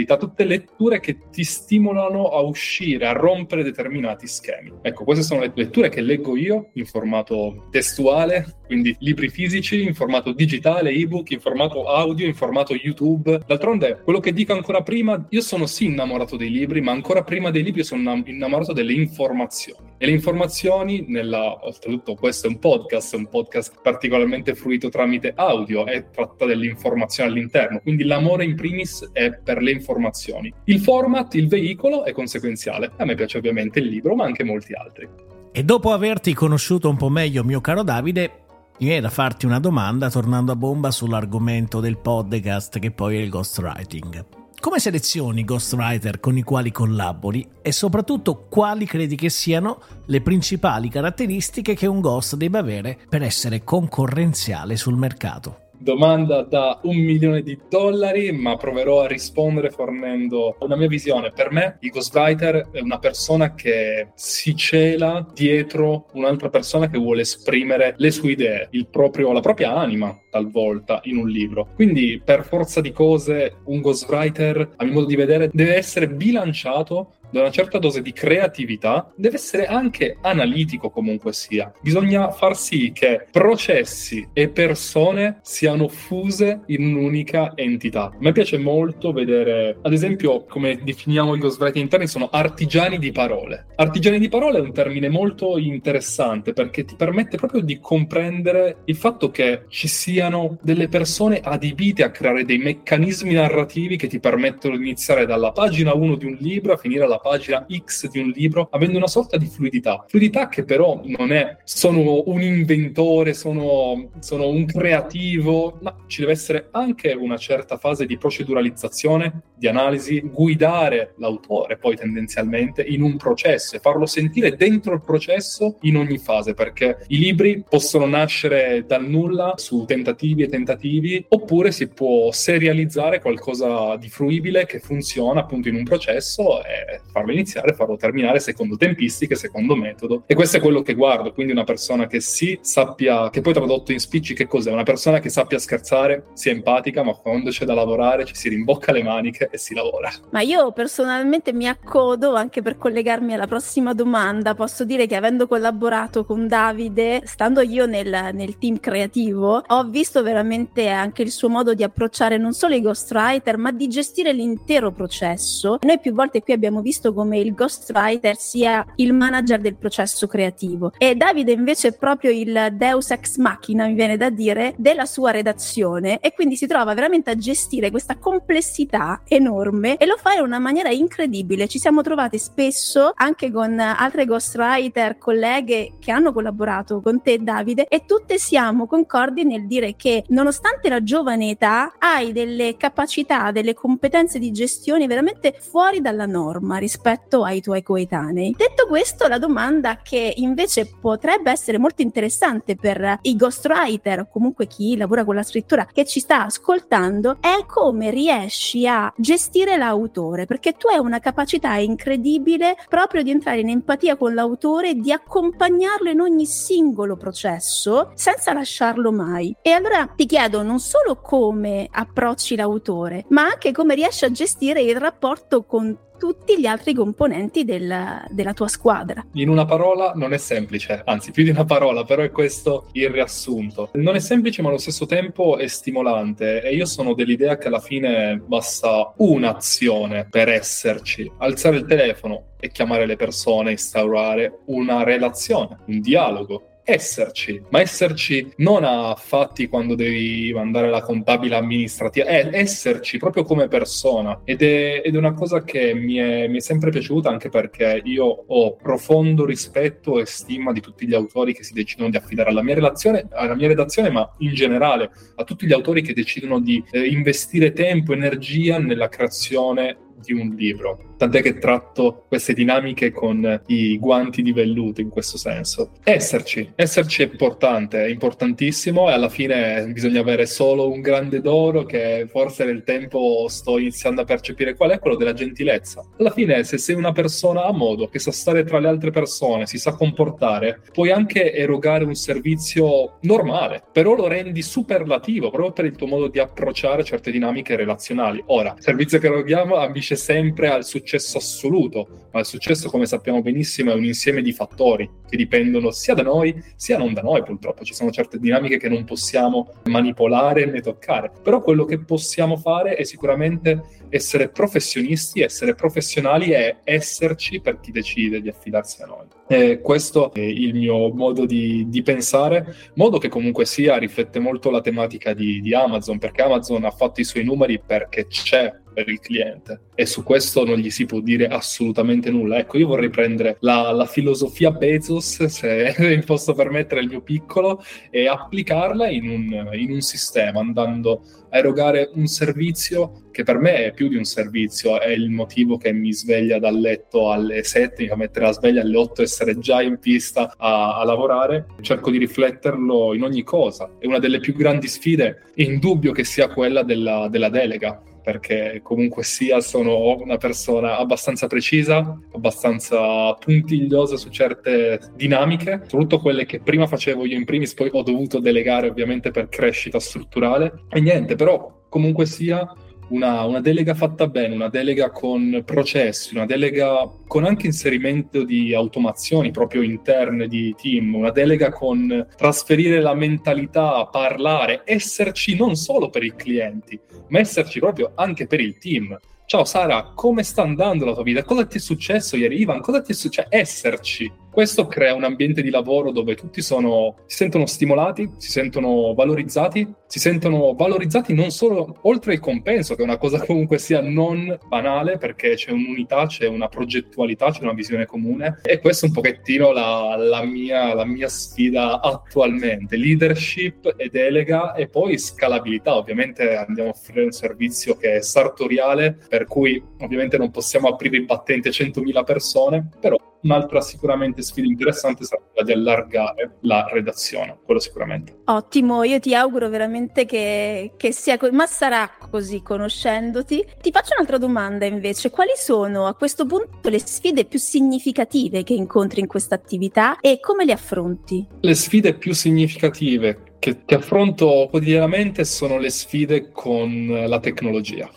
l'antifragilità, 0.09 0.17
tutte 0.17 0.45
letture 0.45 0.99
che 0.99 1.29
ti 1.29 1.43
stimolano 1.43 2.29
a 2.29 2.41
uscire, 2.41 3.07
a 3.07 3.11
rompere 3.11 3.63
determinati 3.63 4.27
schemi. 4.27 4.73
Ecco, 4.81 5.03
queste 5.03 5.23
sono 5.23 5.41
le 5.41 5.51
letture 5.53 5.89
che 5.89 6.01
leggo 6.01 6.35
io 6.35 6.69
in 6.73 6.85
formato 6.85 7.67
testuale, 7.69 8.57
quindi 8.69 8.95
libri 8.99 9.29
fisici, 9.29 9.81
in 9.81 9.95
formato 9.95 10.31
digitale, 10.31 10.91
ebook, 10.91 11.31
in 11.31 11.39
formato 11.39 11.85
audio, 11.85 12.27
in 12.27 12.35
formato 12.35 12.75
YouTube. 12.75 13.39
D'altronde, 13.47 14.01
quello 14.03 14.19
che 14.19 14.31
dico 14.31 14.53
ancora 14.53 14.83
prima, 14.83 15.25
io 15.29 15.41
sono 15.41 15.65
sì 15.65 15.85
innamorato 15.85 16.37
dei 16.37 16.51
libri, 16.51 16.79
ma 16.79 16.91
ancora 16.91 17.23
prima 17.23 17.49
dei 17.49 17.63
libri 17.63 17.83
sono 17.83 18.21
innamorato 18.23 18.71
delle 18.71 18.93
informazioni. 18.93 19.87
E 19.97 20.05
le 20.05 20.11
informazioni, 20.11 21.05
nella, 21.07 21.65
oltretutto 21.65 22.13
questo 22.13 22.45
è 22.45 22.51
un 22.51 22.59
podcast, 22.59 23.15
è 23.15 23.17
un 23.17 23.27
podcast 23.27 23.73
particolarmente 23.81 24.53
fruito 24.53 24.89
tramite 24.89 25.33
audio 25.35 25.87
e 25.87 26.11
tratta 26.11 26.45
dell'informazione 26.45 27.31
all'interno, 27.31 27.79
quindi 27.79 28.03
l'amore 28.03 28.45
in 28.45 28.55
primis 28.55 29.09
è 29.13 29.31
per 29.31 29.63
le 29.63 29.71
informazioni. 29.71 30.53
Il 30.65 30.79
format, 30.79 31.33
il 31.33 31.47
veicolo 31.47 32.05
è 32.05 32.11
conseguenziale. 32.11 32.91
A 32.97 33.05
me 33.05 33.15
piace 33.15 33.39
ovviamente 33.39 33.79
il 33.79 33.87
libro, 33.87 34.13
ma 34.13 34.25
anche 34.25 34.43
molti 34.43 34.73
altri. 34.73 35.09
E 35.51 35.63
dopo 35.63 35.91
averti 35.91 36.33
conosciuto 36.35 36.89
un 36.89 36.95
po' 36.95 37.09
meglio, 37.09 37.43
mio 37.43 37.59
caro 37.59 37.81
Davide, 37.81 38.48
mi 38.79 38.85
viene 38.85 39.01
da 39.01 39.09
farti 39.09 39.45
una 39.45 39.59
domanda 39.59 40.09
tornando 40.09 40.53
a 40.53 40.55
bomba 40.55 40.89
sull'argomento 40.89 41.81
del 41.81 41.97
podcast 41.97 42.79
che 42.79 42.91
poi 42.91 43.17
è 43.17 43.19
il 43.19 43.29
ghostwriting. 43.29 44.25
Come 44.57 44.79
selezioni 44.79 45.41
i 45.41 45.45
ghostwriter 45.45 46.21
con 46.21 46.37
i 46.37 46.43
quali 46.43 46.71
collabori 46.71 47.45
e 47.61 47.73
soprattutto 47.73 48.47
quali 48.49 48.85
credi 48.85 49.17
che 49.17 49.29
siano 49.29 49.81
le 50.05 50.21
principali 50.21 50.87
caratteristiche 50.89 51.75
che 51.75 51.87
un 51.87 51.99
ghost 51.99 52.35
debba 52.35 52.59
avere 52.59 52.97
per 53.09 53.21
essere 53.21 53.65
concorrenziale 53.65 54.77
sul 54.77 54.95
mercato? 54.95 55.68
Domanda 55.79 56.41
da 56.43 56.79
un 56.83 56.97
milione 56.97 57.41
di 57.41 57.57
dollari, 57.69 58.31
ma 58.31 58.55
proverò 58.57 59.01
a 59.01 59.07
rispondere 59.07 59.71
fornendo 59.71 60.57
una 60.59 60.75
mia 60.75 60.87
visione. 60.87 61.31
Per 61.31 61.51
me, 61.51 61.77
il 61.81 61.89
ghostwriter 61.89 62.69
è 62.71 62.79
una 62.79 62.99
persona 62.99 63.55
che 63.55 64.09
si 64.15 64.55
cela 64.55 65.25
dietro 65.33 66.07
un'altra 66.13 66.49
persona 66.49 66.89
che 66.89 66.97
vuole 66.97 67.21
esprimere 67.21 67.93
le 67.97 68.11
sue 68.11 68.31
idee, 68.31 68.69
proprio, 68.91 69.31
la 69.31 69.39
propria 69.39 69.75
anima 69.75 70.15
talvolta 70.29 70.99
in 71.03 71.17
un 71.17 71.29
libro. 71.29 71.69
Quindi, 71.75 72.21
per 72.23 72.43
forza 72.43 72.81
di 72.81 72.91
cose, 72.91 73.57
un 73.65 73.81
ghostwriter, 73.81 74.73
a 74.75 74.83
mio 74.83 74.93
modo 74.93 75.05
di 75.05 75.15
vedere, 75.15 75.49
deve 75.51 75.75
essere 75.75 76.09
bilanciato 76.09 77.13
da 77.31 77.41
una 77.41 77.51
certa 77.51 77.77
dose 77.77 78.01
di 78.01 78.11
creatività, 78.11 79.11
deve 79.15 79.35
essere 79.35 79.65
anche 79.65 80.17
analitico 80.21 80.89
comunque 80.89 81.33
sia. 81.33 81.71
Bisogna 81.81 82.31
far 82.31 82.55
sì 82.55 82.91
che 82.93 83.27
processi 83.31 84.27
e 84.33 84.49
persone 84.49 85.39
siano 85.41 85.87
fuse 85.87 86.61
in 86.67 86.95
un'unica 86.95 87.53
entità. 87.55 88.05
A 88.05 88.17
me 88.19 88.31
piace 88.31 88.57
molto 88.57 89.11
vedere, 89.11 89.77
ad 89.81 89.93
esempio, 89.93 90.45
come 90.45 90.79
definiamo 90.83 91.35
i 91.35 91.39
ghostwriting 91.39 91.83
interni, 91.83 92.07
sono 92.07 92.29
artigiani 92.31 92.97
di 92.97 93.11
parole. 93.11 93.67
Artigiani 93.75 94.19
di 94.19 94.29
parole 94.29 94.57
è 94.57 94.61
un 94.61 94.73
termine 94.73 95.09
molto 95.09 95.57
interessante 95.57 96.53
perché 96.53 96.85
ti 96.85 96.95
permette 96.95 97.37
proprio 97.37 97.61
di 97.61 97.79
comprendere 97.79 98.79
il 98.85 98.95
fatto 98.95 99.29
che 99.29 99.65
ci 99.69 99.87
siano 99.87 100.57
delle 100.61 100.87
persone 100.87 101.39
adibite 101.41 102.03
a 102.03 102.11
creare 102.11 102.45
dei 102.45 102.57
meccanismi 102.57 103.33
narrativi 103.33 103.95
che 103.95 104.07
ti 104.07 104.19
permettono 104.19 104.75
di 104.75 104.83
iniziare 104.83 105.25
dalla 105.25 105.51
pagina 105.51 105.93
1 105.93 106.15
di 106.15 106.25
un 106.25 106.37
libro 106.39 106.73
a 106.73 106.77
finire 106.77 107.03
alla 107.03 107.18
pagina 107.19 107.65
X 107.69 108.09
di 108.09 108.19
un 108.19 108.29
libro, 108.29 108.67
avendo 108.71 108.97
una 108.97 109.07
sorta 109.07 109.37
di 109.37 109.45
fluidità. 109.45 110.05
Fluidità 110.07 110.47
che 110.47 110.63
però 110.63 111.01
non 111.03 111.31
è 111.31 111.57
sono 111.63 112.23
un 112.25 112.41
inventore, 112.41 113.33
sono, 113.33 114.09
sono 114.19 114.47
un 114.47 114.65
creativo, 114.65 115.77
ma 115.81 115.95
ci 116.07 116.21
deve 116.21 116.33
essere 116.33 116.69
anche 116.71 117.11
una 117.13 117.37
certa 117.37 117.77
fase 117.77 118.05
di 118.05 118.17
proceduralizzazione, 118.17 119.41
di 119.55 119.67
analisi, 119.67 120.21
guidare 120.21 121.13
l'autore 121.17 121.77
poi 121.77 121.95
tendenzialmente 121.95 122.81
in 122.81 123.01
un 123.01 123.17
processo 123.17 123.75
e 123.75 123.79
farlo 123.79 124.05
sentire 124.05 124.55
dentro 124.55 124.93
il 124.93 125.01
processo 125.01 125.77
in 125.81 125.97
ogni 125.97 126.17
fase, 126.17 126.53
perché 126.53 126.99
i 127.07 127.17
libri 127.17 127.63
possono 127.67 128.05
nascere 128.05 128.85
dal 128.85 129.07
nulla 129.07 129.53
su 129.57 129.85
tentativi 129.85 130.43
e 130.43 130.47
tentativi, 130.47 131.25
oppure 131.29 131.71
si 131.71 131.87
può 131.87 132.31
serializzare 132.31 133.19
qualcosa 133.19 133.95
di 133.97 134.09
fruibile 134.09 134.65
che 134.65 134.79
funziona 134.79 135.41
appunto 135.41 135.67
in 135.67 135.75
un 135.75 135.83
processo 135.83 136.63
e 136.63 137.01
farlo 137.11 137.31
iniziare, 137.31 137.73
farlo 137.73 137.97
terminare 137.97 138.39
secondo 138.39 138.77
tempistiche, 138.77 139.35
secondo 139.35 139.75
metodo. 139.75 140.23
E 140.25 140.35
questo 140.35 140.57
è 140.57 140.59
quello 140.59 140.81
che 140.81 140.93
guardo, 140.93 141.31
quindi 141.33 141.51
una 141.51 141.63
persona 141.63 142.07
che 142.07 142.19
sì 142.19 142.57
sappia, 142.61 143.29
che 143.29 143.41
poi 143.41 143.53
tradotto 143.53 143.91
in 143.91 143.99
spicci 143.99 144.33
che 144.33 144.47
cos'è? 144.47 144.71
Una 144.71 144.83
persona 144.83 145.19
che 145.19 145.29
sappia 145.29 145.59
scherzare, 145.59 146.27
sia 146.33 146.51
empatica, 146.51 147.03
ma 147.03 147.13
quando 147.13 147.49
c'è 147.49 147.65
da 147.65 147.73
lavorare 147.73 148.25
ci 148.25 148.35
si 148.35 148.49
rimbocca 148.49 148.91
le 148.91 149.03
maniche 149.03 149.49
e 149.51 149.57
si 149.57 149.73
lavora. 149.73 150.11
Ma 150.31 150.41
io 150.41 150.71
personalmente 150.71 151.53
mi 151.53 151.67
accodo 151.67 152.35
anche 152.35 152.61
per 152.61 152.77
collegarmi 152.77 153.33
alla 153.33 153.47
prossima 153.47 153.93
domanda. 153.93 154.55
Posso 154.55 154.83
dire 154.83 155.07
che 155.07 155.15
avendo 155.15 155.47
collaborato 155.47 156.25
con 156.25 156.47
Davide, 156.47 157.21
stando 157.25 157.61
io 157.61 157.85
nel, 157.85 158.31
nel 158.33 158.57
team 158.57 158.79
creativo, 158.79 159.63
ho 159.65 159.83
visto 159.85 160.21
veramente 160.23 160.87
anche 160.87 161.21
il 161.21 161.31
suo 161.31 161.49
modo 161.49 161.73
di 161.73 161.83
approcciare 161.83 162.37
non 162.37 162.53
solo 162.53 162.75
i 162.75 162.81
ghostwriter, 162.81 163.57
ma 163.57 163.71
di 163.71 163.87
gestire 163.87 164.33
l'intero 164.33 164.91
processo. 164.91 165.77
Noi 165.81 165.99
più 165.99 166.13
volte 166.13 166.41
qui 166.41 166.53
abbiamo 166.53 166.81
visto 166.81 166.98
visto 166.99 167.13
come 167.13 167.39
il 167.39 167.53
ghostwriter 167.53 168.35
sia 168.35 168.85
il 168.95 169.13
manager 169.13 169.61
del 169.61 169.77
processo 169.77 170.27
creativo 170.27 170.91
e 170.97 171.15
Davide 171.15 171.53
invece 171.53 171.89
è 171.89 171.97
proprio 171.97 172.29
il 172.31 172.73
deus 172.73 173.11
ex 173.11 173.37
machina, 173.37 173.87
mi 173.87 173.93
viene 173.93 174.17
da 174.17 174.29
dire, 174.29 174.73
della 174.77 175.05
sua 175.05 175.31
redazione 175.31 176.19
e 176.19 176.33
quindi 176.33 176.57
si 176.57 176.67
trova 176.67 176.93
veramente 176.93 177.29
a 177.29 177.35
gestire 177.35 177.89
questa 177.89 178.17
complessità 178.17 179.21
enorme 179.25 179.95
e 179.95 180.05
lo 180.05 180.17
fa 180.17 180.33
in 180.33 180.41
una 180.41 180.59
maniera 180.59 180.89
incredibile. 180.89 181.69
Ci 181.69 181.79
siamo 181.79 182.01
trovati 182.01 182.37
spesso 182.37 183.11
anche 183.15 183.49
con 183.49 183.79
altre 183.79 184.25
ghostwriter, 184.25 185.17
colleghe 185.17 185.93
che 185.99 186.11
hanno 186.11 186.33
collaborato 186.33 186.99
con 186.99 187.21
te 187.21 187.37
Davide 187.37 187.87
e 187.87 188.03
tutte 188.05 188.37
siamo 188.37 188.87
concordi 188.87 189.45
nel 189.45 189.67
dire 189.67 189.95
che 189.95 190.25
nonostante 190.29 190.89
la 190.89 191.01
giovane 191.01 191.51
età 191.51 191.93
hai 191.97 192.33
delle 192.33 192.75
capacità, 192.75 193.51
delle 193.51 193.73
competenze 193.73 194.37
di 194.37 194.51
gestione 194.51 195.07
veramente 195.07 195.55
fuori 195.57 196.01
dalla 196.01 196.25
norma 196.25 196.79
rispetto 196.89 197.43
ai 197.43 197.61
tuoi 197.61 197.83
coetanei. 197.83 198.55
Detto 198.57 198.87
questo, 198.87 199.27
la 199.27 199.37
domanda 199.37 199.99
che 200.01 200.33
invece 200.37 200.91
potrebbe 200.99 201.51
essere 201.51 201.77
molto 201.77 202.01
interessante 202.01 202.75
per 202.75 203.19
i 203.21 203.35
ghostwriter 203.35 204.21
o 204.21 204.27
comunque 204.27 204.65
chi 204.65 204.97
lavora 204.97 205.23
con 205.23 205.35
la 205.35 205.43
scrittura 205.43 205.85
che 205.85 206.03
ci 206.05 206.19
sta 206.19 206.45
ascoltando 206.45 207.37
è 207.39 207.63
come 207.67 208.09
riesci 208.09 208.87
a 208.87 209.13
gestire 209.15 209.77
l'autore, 209.77 210.47
perché 210.47 210.73
tu 210.73 210.87
hai 210.87 210.97
una 210.97 211.19
capacità 211.19 211.75
incredibile 211.75 212.75
proprio 212.89 213.21
di 213.21 213.29
entrare 213.29 213.59
in 213.59 213.69
empatia 213.69 214.17
con 214.17 214.33
l'autore, 214.33 214.95
di 214.95 215.11
accompagnarlo 215.11 216.09
in 216.09 216.21
ogni 216.21 216.47
singolo 216.47 217.17
processo 217.17 218.11
senza 218.15 218.51
lasciarlo 218.51 219.11
mai. 219.11 219.55
E 219.61 219.69
allora 219.69 220.07
ti 220.15 220.25
chiedo 220.25 220.63
non 220.63 220.79
solo 220.79 221.17
come 221.21 221.87
approcci 221.91 222.55
l'autore, 222.55 223.25
ma 223.29 223.43
anche 223.43 223.71
come 223.71 223.93
riesci 223.93 224.25
a 224.25 224.31
gestire 224.31 224.81
il 224.81 224.97
rapporto 224.97 225.65
con 225.65 225.95
tutti 226.19 226.59
gli 226.59 226.65
altri 226.65 226.93
componenti 226.93 227.63
del- 227.63 228.25
della 228.29 228.53
tua 228.53 228.67
squadra. 228.67 229.25
In 229.33 229.49
una 229.49 229.65
parola 229.65 230.11
non 230.15 230.33
è 230.33 230.37
semplice, 230.37 231.01
anzi 231.05 231.31
più 231.31 231.43
di 231.43 231.49
una 231.49 231.65
parola, 231.65 232.03
però 232.03 232.21
è 232.21 232.29
questo 232.29 232.87
il 232.91 233.09
riassunto. 233.09 233.89
Non 233.93 234.15
è 234.15 234.19
semplice 234.19 234.61
ma 234.61 234.69
allo 234.69 234.77
stesso 234.77 235.05
tempo 235.05 235.57
è 235.57 235.67
stimolante 235.67 236.61
e 236.61 236.75
io 236.75 236.85
sono 236.85 237.13
dell'idea 237.13 237.57
che 237.57 237.67
alla 237.67 237.79
fine 237.79 238.39
basta 238.45 239.13
un'azione 239.17 240.27
per 240.29 240.49
esserci, 240.49 241.31
alzare 241.37 241.77
il 241.77 241.85
telefono 241.85 242.43
e 242.59 242.69
chiamare 242.71 243.05
le 243.05 243.15
persone, 243.15 243.71
instaurare 243.71 244.59
una 244.65 245.03
relazione, 245.03 245.79
un 245.87 246.01
dialogo 246.01 246.68
esserci, 246.89 247.61
ma 247.69 247.79
esserci 247.81 248.53
non 248.57 248.83
a 248.83 249.15
fatti 249.15 249.67
quando 249.67 249.95
devi 249.95 250.51
mandare 250.53 250.89
la 250.89 251.01
contabile 251.01 251.55
amministrativa, 251.55 252.25
è 252.25 252.49
esserci 252.51 253.17
proprio 253.17 253.43
come 253.43 253.67
persona 253.67 254.41
ed 254.43 254.61
è, 254.61 255.01
ed 255.03 255.15
è 255.15 255.17
una 255.17 255.33
cosa 255.33 255.63
che 255.63 255.93
mi 255.93 256.15
è, 256.15 256.47
mi 256.47 256.57
è 256.57 256.61
sempre 256.61 256.89
piaciuta 256.91 257.29
anche 257.29 257.49
perché 257.49 258.01
io 258.03 258.25
ho 258.25 258.75
profondo 258.75 259.45
rispetto 259.45 260.19
e 260.19 260.25
stima 260.25 260.71
di 260.71 260.81
tutti 260.81 261.07
gli 261.07 261.13
autori 261.13 261.53
che 261.53 261.63
si 261.63 261.73
decidono 261.73 262.09
di 262.09 262.17
affidare 262.17 262.49
alla 262.49 262.63
mia 262.63 262.75
relazione, 262.75 263.27
alla 263.31 263.55
mia 263.55 263.67
redazione, 263.67 264.09
ma 264.09 264.29
in 264.39 264.53
generale 264.53 265.11
a 265.35 265.43
tutti 265.43 265.65
gli 265.65 265.73
autori 265.73 266.01
che 266.01 266.13
decidono 266.13 266.59
di 266.59 266.83
eh, 266.91 267.05
investire 267.05 267.71
tempo, 267.71 268.13
energia 268.13 268.77
nella 268.79 269.09
creazione 269.09 269.97
di 270.15 270.33
un 270.33 270.53
libro. 270.55 271.08
Tant'è 271.19 271.41
che 271.41 271.57
tratto 271.57 272.23
queste 272.29 272.53
dinamiche 272.53 273.11
con 273.11 273.61
i 273.65 273.99
guanti 273.99 274.41
di 274.41 274.53
velluto 274.53 275.01
in 275.01 275.09
questo 275.09 275.37
senso. 275.37 275.91
Esserci, 276.05 276.71
esserci 276.75 277.23
è 277.23 277.29
importante, 277.29 278.05
è 278.05 278.07
importantissimo 278.07 279.09
e 279.09 279.11
alla 279.11 279.27
fine 279.27 279.85
bisogna 279.87 280.21
avere 280.21 280.45
solo 280.45 280.89
un 280.89 281.01
grande 281.01 281.41
d'oro 281.41 281.83
che 281.83 282.25
forse 282.31 282.63
nel 282.63 282.85
tempo 282.85 283.47
sto 283.49 283.77
iniziando 283.77 284.21
a 284.21 284.23
percepire 284.23 284.75
qual 284.75 284.91
è 284.91 284.99
quello 284.99 285.17
della 285.17 285.33
gentilezza. 285.33 286.01
Alla 286.19 286.29
fine 286.29 286.63
se 286.63 286.77
sei 286.77 286.95
una 286.95 287.11
persona 287.11 287.65
a 287.65 287.73
modo, 287.73 288.07
che 288.07 288.19
sa 288.19 288.31
stare 288.31 288.63
tra 288.63 288.79
le 288.79 288.87
altre 288.87 289.11
persone, 289.11 289.67
si 289.67 289.77
sa 289.77 289.95
comportare, 289.95 290.83
puoi 290.93 291.11
anche 291.11 291.51
erogare 291.53 292.05
un 292.05 292.15
servizio 292.15 293.17
normale, 293.23 293.83
però 293.91 294.15
lo 294.15 294.27
rendi 294.27 294.61
superlativo 294.61 295.49
proprio 295.49 295.73
per 295.73 295.83
il 295.83 295.97
tuo 295.97 296.07
modo 296.07 296.29
di 296.29 296.39
approcciare 296.39 297.03
certe 297.03 297.29
dinamiche 297.29 297.75
relazionali. 297.75 298.41
Ora, 298.45 298.73
il 298.77 298.81
servizio 298.81 299.19
che 299.19 299.27
eroghiamo 299.27 299.75
ambisce 299.75 300.15
sempre 300.15 300.69
al 300.69 300.85
successo 300.85 301.07
assoluto, 301.15 302.27
ma 302.31 302.39
il 302.39 302.45
successo, 302.45 302.89
come 302.89 303.05
sappiamo 303.05 303.41
benissimo, 303.41 303.91
è 303.91 303.95
un 303.95 304.03
insieme 304.03 304.41
di 304.41 304.51
fattori 304.51 305.09
che 305.27 305.37
dipendono 305.37 305.91
sia 305.91 306.13
da 306.13 306.23
noi 306.23 306.61
sia 306.75 306.97
non 306.97 307.13
da 307.13 307.21
noi, 307.21 307.43
purtroppo. 307.43 307.83
Ci 307.83 307.93
sono 307.93 308.11
certe 308.11 308.39
dinamiche 308.39 308.77
che 308.77 308.89
non 308.89 309.03
possiamo 309.05 309.73
manipolare 309.85 310.65
né 310.65 310.81
toccare, 310.81 311.31
però 311.41 311.61
quello 311.61 311.85
che 311.85 311.99
possiamo 311.99 312.57
fare 312.57 312.95
è 312.95 313.03
sicuramente 313.03 313.83
essere 314.09 314.49
professionisti, 314.49 315.41
essere 315.41 315.75
professionali 315.75 316.51
e 316.51 316.77
esserci 316.83 317.59
per 317.61 317.79
chi 317.79 317.91
decide 317.91 318.41
di 318.41 318.49
affidarsi 318.49 319.01
a 319.01 319.05
noi. 319.05 319.38
E 319.51 319.81
questo 319.81 320.31
è 320.31 320.41
il 320.41 320.75
mio 320.75 321.11
modo 321.11 321.47
di, 321.47 321.85
di 321.89 322.03
pensare, 322.03 322.75
modo 322.93 323.17
che 323.17 323.29
comunque 323.29 323.65
sia 323.65 323.97
riflette 323.97 324.37
molto 324.37 324.69
la 324.69 324.79
tematica 324.79 325.33
di, 325.33 325.59
di 325.59 325.73
Amazon, 325.73 326.19
perché 326.19 326.43
Amazon 326.43 326.85
ha 326.85 326.91
fatto 326.91 327.19
i 327.19 327.23
suoi 327.23 327.43
numeri 327.43 327.81
perché 327.83 328.27
c'è 328.27 328.71
per 328.93 329.09
il 329.09 329.19
cliente 329.19 329.81
e 329.95 330.05
su 330.05 330.23
questo 330.23 330.65
non 330.65 330.77
gli 330.77 330.91
si 330.91 331.05
può 331.05 331.19
dire 331.19 331.47
assolutamente 331.47 332.29
nulla. 332.29 332.59
Ecco, 332.59 332.77
io 332.77 332.85
vorrei 332.85 333.09
prendere 333.09 333.57
la, 333.61 333.91
la 333.91 334.05
filosofia 334.05 334.69
Bezos, 334.69 335.43
se 335.45 335.95
mi 335.99 336.23
posso 336.23 336.53
permettere 336.53 337.01
il 337.01 337.07
mio 337.07 337.21
piccolo, 337.21 337.83
e 338.11 338.27
applicarla 338.27 339.09
in 339.09 339.29
un, 339.29 339.69
in 339.73 339.91
un 339.91 340.01
sistema, 340.01 340.59
andando 340.59 341.23
a 341.49 341.57
erogare 341.57 342.09
un 342.13 342.27
servizio 342.27 343.23
che 343.31 343.43
per 343.43 343.57
me 343.57 343.85
è 343.85 343.93
più 343.93 344.07
di 344.09 344.15
un 344.15 344.25
servizio, 344.25 344.99
è 344.99 345.09
il 345.09 345.29
motivo 345.29 345.77
che 345.77 345.93
mi 345.93 346.11
sveglia 346.11 346.59
dal 346.59 346.77
letto 346.77 347.31
alle 347.31 347.63
7, 347.63 348.03
mi 348.03 348.09
fa 348.09 348.15
mettere 348.15 348.45
la 348.45 348.51
sveglia 348.51 348.81
alle 348.81 348.97
8 348.97 349.21
e 349.21 349.23
essere 349.23 349.57
già 349.59 349.81
in 349.81 349.97
pista 349.99 350.53
a, 350.57 350.97
a 350.97 351.03
lavorare. 351.05 351.67
Cerco 351.81 352.11
di 352.11 352.17
rifletterlo 352.17 353.13
in 353.13 353.23
ogni 353.23 353.43
cosa. 353.43 353.91
E 353.99 354.07
una 354.07 354.19
delle 354.19 354.39
più 354.39 354.53
grandi 354.53 354.87
sfide 354.87 355.43
è 355.55 355.61
indubbio 355.61 356.11
che 356.11 356.23
sia 356.23 356.49
quella 356.49 356.83
della, 356.83 357.27
della 357.29 357.49
delega 357.49 358.01
perché 358.29 358.81
comunque 358.83 359.23
sia 359.23 359.59
sono 359.59 360.15
una 360.17 360.37
persona 360.37 360.97
abbastanza 360.97 361.47
precisa, 361.47 362.19
abbastanza 362.31 363.33
puntigliosa 363.33 364.17
su 364.17 364.29
certe 364.29 364.99
dinamiche, 365.15 365.81
soprattutto 365.87 366.19
quelle 366.19 366.45
che 366.45 366.59
prima 366.59 366.85
facevo 366.85 367.25
io 367.25 367.35
in 367.35 367.45
primis, 367.45 367.73
poi 367.73 367.89
ho 367.91 368.03
dovuto 368.03 368.39
delegare 368.39 368.87
ovviamente 368.87 369.31
per 369.31 369.49
crescita 369.49 369.99
strutturale. 369.99 370.83
E 370.89 371.01
niente, 371.01 371.33
però 371.35 371.85
comunque 371.89 372.27
sia 372.27 372.71
una, 373.09 373.43
una, 373.45 373.61
delega 373.61 373.93
fatta 373.93 374.27
bene, 374.27 374.55
una 374.55 374.69
delega 374.69 375.11
con 375.11 375.61
processi, 375.65 376.35
una 376.35 376.45
delega 376.45 377.09
con 377.27 377.45
anche 377.45 377.67
inserimento 377.67 378.43
di 378.43 378.73
automazioni 378.73 379.51
proprio 379.51 379.81
interne 379.81 380.47
di 380.47 380.75
team, 380.79 381.15
una 381.15 381.31
delega 381.31 381.71
con 381.71 382.27
trasferire 382.35 382.99
la 382.99 383.13
mentalità, 383.13 384.05
parlare, 384.05 384.81
esserci 384.85 385.55
non 385.55 385.75
solo 385.75 386.09
per 386.09 386.23
i 386.23 386.35
clienti, 386.35 386.99
ma 387.29 387.39
esserci 387.39 387.79
proprio 387.79 388.11
anche 388.15 388.47
per 388.47 388.59
il 388.59 388.77
team. 388.77 389.17
Ciao 389.45 389.65
Sara, 389.65 390.11
come 390.13 390.43
sta 390.43 390.61
andando 390.61 391.05
la 391.05 391.13
tua 391.13 391.23
vita? 391.23 391.43
Cosa 391.43 391.65
ti 391.65 391.77
è 391.77 391.79
successo 391.79 392.35
ieri? 392.35 392.59
Ivan, 392.59 392.81
cosa 392.81 393.01
ti 393.01 393.13
è 393.13 393.15
successo? 393.15 393.47
Esserci. 393.49 394.31
Questo 394.51 394.87
crea 394.87 395.13
un 395.13 395.23
ambiente 395.23 395.61
di 395.61 395.69
lavoro 395.69 396.11
dove 396.11 396.35
tutti 396.35 396.61
sono, 396.61 397.15
si 397.27 397.37
sentono 397.37 397.65
stimolati, 397.67 398.31
si 398.37 398.49
sentono 398.49 399.13
valorizzati, 399.13 399.87
si 400.07 400.19
sentono 400.19 400.73
valorizzati 400.73 401.33
non 401.33 401.51
solo 401.51 401.97
oltre 402.01 402.33
il 402.33 402.39
compenso, 402.39 402.95
che 402.95 403.01
è 403.01 403.05
una 403.05 403.17
cosa 403.17 403.39
comunque 403.45 403.77
sia 403.77 404.01
non 404.01 404.57
banale, 404.67 405.17
perché 405.17 405.53
c'è 405.53 405.71
un'unità, 405.71 406.25
c'è 406.25 406.47
una 406.47 406.67
progettualità, 406.67 407.51
c'è 407.51 407.61
una 407.61 407.73
visione 407.73 408.05
comune. 408.05 408.59
E 408.63 408.79
questa 408.79 409.05
è 409.05 409.09
un 409.09 409.15
pochettino 409.15 409.71
la, 409.71 410.15
la, 410.17 410.43
mia, 410.43 410.95
la 410.95 411.05
mia 411.05 411.29
sfida 411.29 412.01
attualmente. 412.01 412.97
Leadership 412.97 413.93
e 413.97 414.09
delega 414.09 414.73
e 414.73 414.87
poi 414.87 415.19
scalabilità. 415.19 415.95
Ovviamente 415.95 416.55
andiamo 416.55 416.89
a 416.89 416.93
offrire 416.93 417.23
un 417.23 417.31
servizio 417.31 417.95
che 417.95 418.15
è 418.15 418.21
sartoriale, 418.21 419.17
per 419.29 419.45
cui 419.45 419.81
ovviamente 419.99 420.37
non 420.37 420.49
possiamo 420.49 420.87
aprire 420.87 421.17
i 421.17 421.25
battenti 421.25 421.67
a 421.67 421.71
100.000 421.71 422.23
persone, 422.23 422.89
però 422.99 423.28
Un'altra 423.41 423.79
sicuramente 423.79 424.41
sfida 424.41 424.67
interessante 424.67 425.23
sarà 425.23 425.41
quella 425.41 425.65
di 425.65 425.71
allargare 425.71 426.57
la 426.61 426.85
redazione, 426.91 427.57
quello 427.63 427.79
sicuramente. 427.79 428.39
Ottimo, 428.45 429.03
io 429.03 429.19
ti 429.19 429.33
auguro 429.33 429.69
veramente 429.69 430.25
che, 430.25 430.91
che 430.97 431.13
sia 431.13 431.37
così, 431.37 431.53
ma 431.53 431.65
sarà 431.65 432.09
così 432.29 432.61
conoscendoti. 432.61 433.65
Ti 433.79 433.91
faccio 433.91 434.13
un'altra 434.13 434.37
domanda 434.37 434.85
invece, 434.85 435.29
quali 435.29 435.51
sono 435.55 436.07
a 436.07 436.15
questo 436.15 436.45
punto 436.45 436.89
le 436.89 436.99
sfide 436.99 437.45
più 437.45 437.59
significative 437.59 438.63
che 438.63 438.73
incontri 438.73 439.21
in 439.21 439.27
questa 439.27 439.55
attività 439.55 440.19
e 440.19 440.39
come 440.41 440.65
le 440.65 440.73
affronti? 440.73 441.47
Le 441.61 441.75
sfide 441.75 442.15
più 442.15 442.33
significative 442.33 443.49
che, 443.59 443.83
che, 443.85 443.95
affronto 443.95 444.67
quotidianamente 444.69 445.43
sono 445.45 445.77
le 445.77 445.89
sfide 445.89 446.51
con 446.51 447.25
la 447.27 447.39
tecnologia. 447.39 448.09